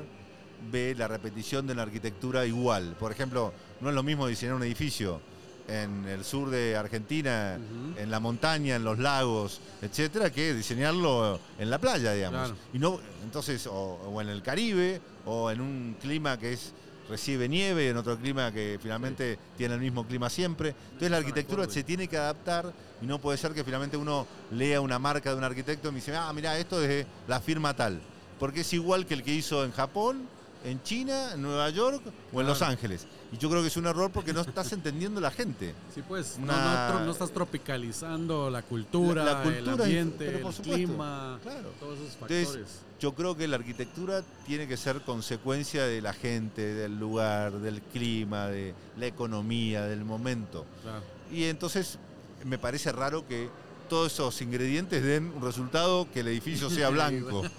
ve 0.72 0.96
la 0.98 1.08
repetición 1.08 1.68
de 1.68 1.76
la 1.76 1.82
arquitectura 1.82 2.46
igual. 2.46 2.96
Por 3.00 3.12
ejemplo, 3.12 3.52
no 3.82 3.90
es 3.90 3.96
lo 3.96 4.04
mismo 4.04 4.28
diseñar 4.28 4.56
un 4.56 4.64
edificio 4.64 5.20
en 5.68 6.06
el 6.06 6.24
sur 6.24 6.50
de 6.50 6.76
Argentina, 6.76 7.58
en 7.98 8.12
la 8.12 8.20
montaña, 8.20 8.76
en 8.76 8.84
los 8.84 9.00
lagos, 9.00 9.62
etcétera, 9.82 10.30
que 10.30 10.54
diseñarlo 10.54 11.40
en 11.58 11.70
la 11.70 11.80
playa, 11.80 12.14
digamos. 12.14 12.50
Claro. 12.50 12.56
Y 12.74 12.80
no, 12.80 13.00
entonces, 13.24 13.68
o, 13.68 13.74
o 13.74 14.22
en 14.22 14.30
el 14.30 14.42
Caribe, 14.42 15.02
o 15.26 15.52
en 15.52 15.62
un 15.62 15.96
clima 16.02 16.38
que 16.38 16.54
es 16.54 16.74
recibe 17.10 17.50
nieve, 17.50 17.90
en 17.90 17.98
otro 17.98 18.18
clima 18.18 18.52
que 18.52 18.80
finalmente 18.82 19.38
tiene 19.58 19.74
el 19.76 19.80
mismo 19.82 20.06
clima 20.06 20.30
siempre. 20.30 20.70
Entonces 20.86 21.12
la 21.12 21.18
arquitectura 21.18 21.70
se 21.70 21.84
tiene 21.84 22.08
que 22.08 22.18
adaptar 22.18 22.72
y 23.02 23.06
no 23.06 23.20
puede 23.20 23.38
ser 23.38 23.54
que 23.54 23.64
finalmente 23.64 23.98
uno 23.98 24.26
lea 24.52 24.80
una 24.82 25.00
marca 25.00 25.32
de 25.32 25.38
un 25.38 25.44
arquitecto 25.44 25.90
y 25.90 25.92
me 25.92 25.98
dice, 25.98 26.16
ah, 26.16 26.32
mira, 26.34 26.58
esto 26.58 26.82
es 26.82 26.88
de 26.88 27.06
la 27.28 27.40
firma 27.40 27.76
tal. 27.76 28.02
Porque 28.40 28.62
es 28.62 28.74
igual 28.74 29.06
que 29.06 29.14
el 29.14 29.24
que 29.24 29.34
hizo 29.34 29.64
en 29.64 29.72
Japón, 29.72 30.28
en 30.64 30.82
China, 30.84 31.34
en 31.34 31.42
Nueva 31.42 31.70
York 31.70 32.02
o 32.32 32.42
en 32.42 32.48
Los. 32.48 32.62
Ángeles. 32.62 33.06
Y 33.32 33.38
yo 33.38 33.50
creo 33.50 33.62
que 33.62 33.68
es 33.68 33.78
un 33.78 33.86
error 33.88 34.12
porque 34.12 34.32
no 34.34 34.42
estás 34.42 34.72
entendiendo 34.74 35.20
la 35.20 35.32
gente. 35.32 35.74
Sí, 35.94 36.02
pues, 36.08 36.38
no- 36.38 36.46
Una- 36.46 36.90
no, 36.90 37.00
tro- 37.00 37.06
no 37.06 37.12
estás 37.12 37.32
tropicalizando 37.32 38.50
la 38.50 38.62
cultura, 38.62 39.24
La- 39.26 39.44
la 39.44 39.58
el 39.58 39.68
ambiente, 39.70 40.28
el 40.30 40.36
supuesto, 40.38 40.64
clima, 40.64 41.40
claro. 41.44 41.72
todos 41.80 41.98
esos 42.00 42.14
Entonces, 42.14 42.44
factores. 42.48 42.68
Yo 43.00 43.14
creo 43.16 43.36
que 43.36 43.48
la 43.48 43.58
arquitectura 43.58 44.24
tiene 44.46 44.68
que 44.68 44.78
ser 44.78 45.02
consecuencia 45.02 45.84
de 45.86 46.02
la 46.02 46.14
gente, 46.14 46.62
del 46.74 46.98
lugar, 46.98 47.52
del 47.54 47.82
clima, 47.82 48.48
de 48.48 48.74
la 48.98 49.08
economía, 49.08 49.82
del 49.84 50.06
momento. 50.06 50.66
Claro. 50.84 51.02
Y 51.32 51.46
entonces 51.46 51.98
me 52.46 52.58
parece 52.58 52.92
raro 52.94 53.28
que 53.28 53.50
todos 53.90 54.14
esos 54.14 54.42
ingredientes 54.42 55.04
den 55.04 55.34
un 55.36 55.42
resultado 55.42 56.08
que 56.14 56.22
el 56.22 56.28
edificio 56.30 56.70
sea 56.70 56.90
blanco. 56.92 57.42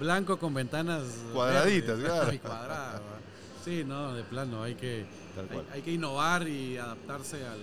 Blanco 0.00 0.38
con 0.38 0.54
ventanas 0.54 1.02
Cuadraditas, 1.32 1.98
claro. 2.42 3.02
Sí, 3.64 3.84
no, 3.86 4.14
de 4.14 4.22
plano, 4.24 4.62
hay 4.62 4.74
que, 4.74 5.04
hay, 5.72 5.82
que 5.82 5.92
innovar 5.92 6.48
y 6.48 6.78
adaptarse 6.78 7.36
al, 7.46 7.60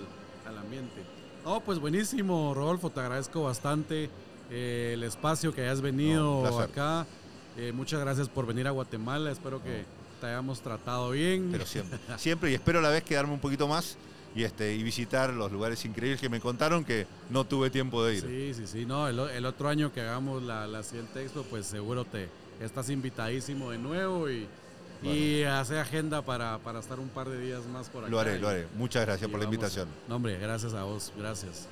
al 0.48 0.58
ambiente. 0.60 1.04
No, 1.44 1.60
pues 1.62 1.80
buenísimo, 1.80 2.54
Rodolfo, 2.54 2.92
te 2.92 3.00
agradezco 3.00 3.44
bastante 3.44 4.10
eh, 4.52 4.92
el 4.94 5.04
espacio 5.04 5.54
que 5.54 5.62
hayas 5.62 5.82
venido 5.82 6.46
acá. 6.60 7.08
Eh, 7.58 7.72
muchas 7.72 8.00
gracias 8.00 8.30
por 8.30 8.46
venir 8.46 8.68
a 8.68 8.72
Guatemala, 8.72 9.32
espero 9.32 9.64
que 9.64 9.84
te 10.22 10.28
hayamos 10.28 10.62
tratado 10.62 11.10
bien. 11.12 11.50
Pero 11.52 11.66
siempre. 11.66 12.00
Siempre 12.18 12.52
y 12.52 12.54
espero 12.54 12.80
a 12.80 12.82
la 12.84 12.90
vez 12.90 13.04
quedarme 13.04 13.34
un 13.34 13.40
poquito 13.40 13.68
más 13.68 13.98
y, 14.36 14.44
este, 14.44 14.76
y 14.76 14.84
visitar 14.84 15.34
los 15.34 15.52
lugares 15.52 15.84
increíbles 15.86 16.22
que 16.22 16.30
me 16.30 16.40
contaron 16.40 16.84
que 16.86 17.08
no 17.30 17.44
tuve 17.44 17.70
tiempo 17.70 18.04
de 18.06 18.16
ir. 18.16 18.22
Sí, 18.22 18.54
sí, 18.54 18.68
sí. 18.68 18.86
No, 18.86 19.08
el, 19.08 19.46
otro 19.46 19.70
año 19.70 19.92
que 19.94 20.02
hagamos 20.02 20.44
la, 20.44 20.68
la 20.68 20.84
siguiente 20.84 21.24
expo, 21.24 21.44
pues 21.50 21.66
seguro 21.66 22.06
te 22.06 22.30
estás 22.62 22.90
invitadísimo 22.90 23.72
de 23.72 23.78
nuevo 23.78 24.30
y, 24.30 24.48
y 25.04 25.44
hace 25.44 25.80
agenda 25.80 26.22
para, 26.24 26.58
para 26.60 26.80
estar 26.80 27.00
un 27.00 27.10
par 27.10 27.30
de 27.30 27.40
días 27.40 27.66
más 27.68 27.90
por 27.90 28.04
acá. 28.04 28.12
Lo 28.12 28.20
haré, 28.20 28.38
y- 28.38 28.40
lo 28.40 28.48
haré. 28.50 28.68
Muchas 28.76 29.06
gracias 29.06 29.30
por 29.30 29.40
la 29.40 29.46
vamos- 29.46 29.56
invitación. 29.56 29.88
No, 30.08 30.16
hombre, 30.18 30.38
gracias 30.40 30.74
a 30.74 30.84
vos, 30.84 31.12
gracias. 31.18 31.68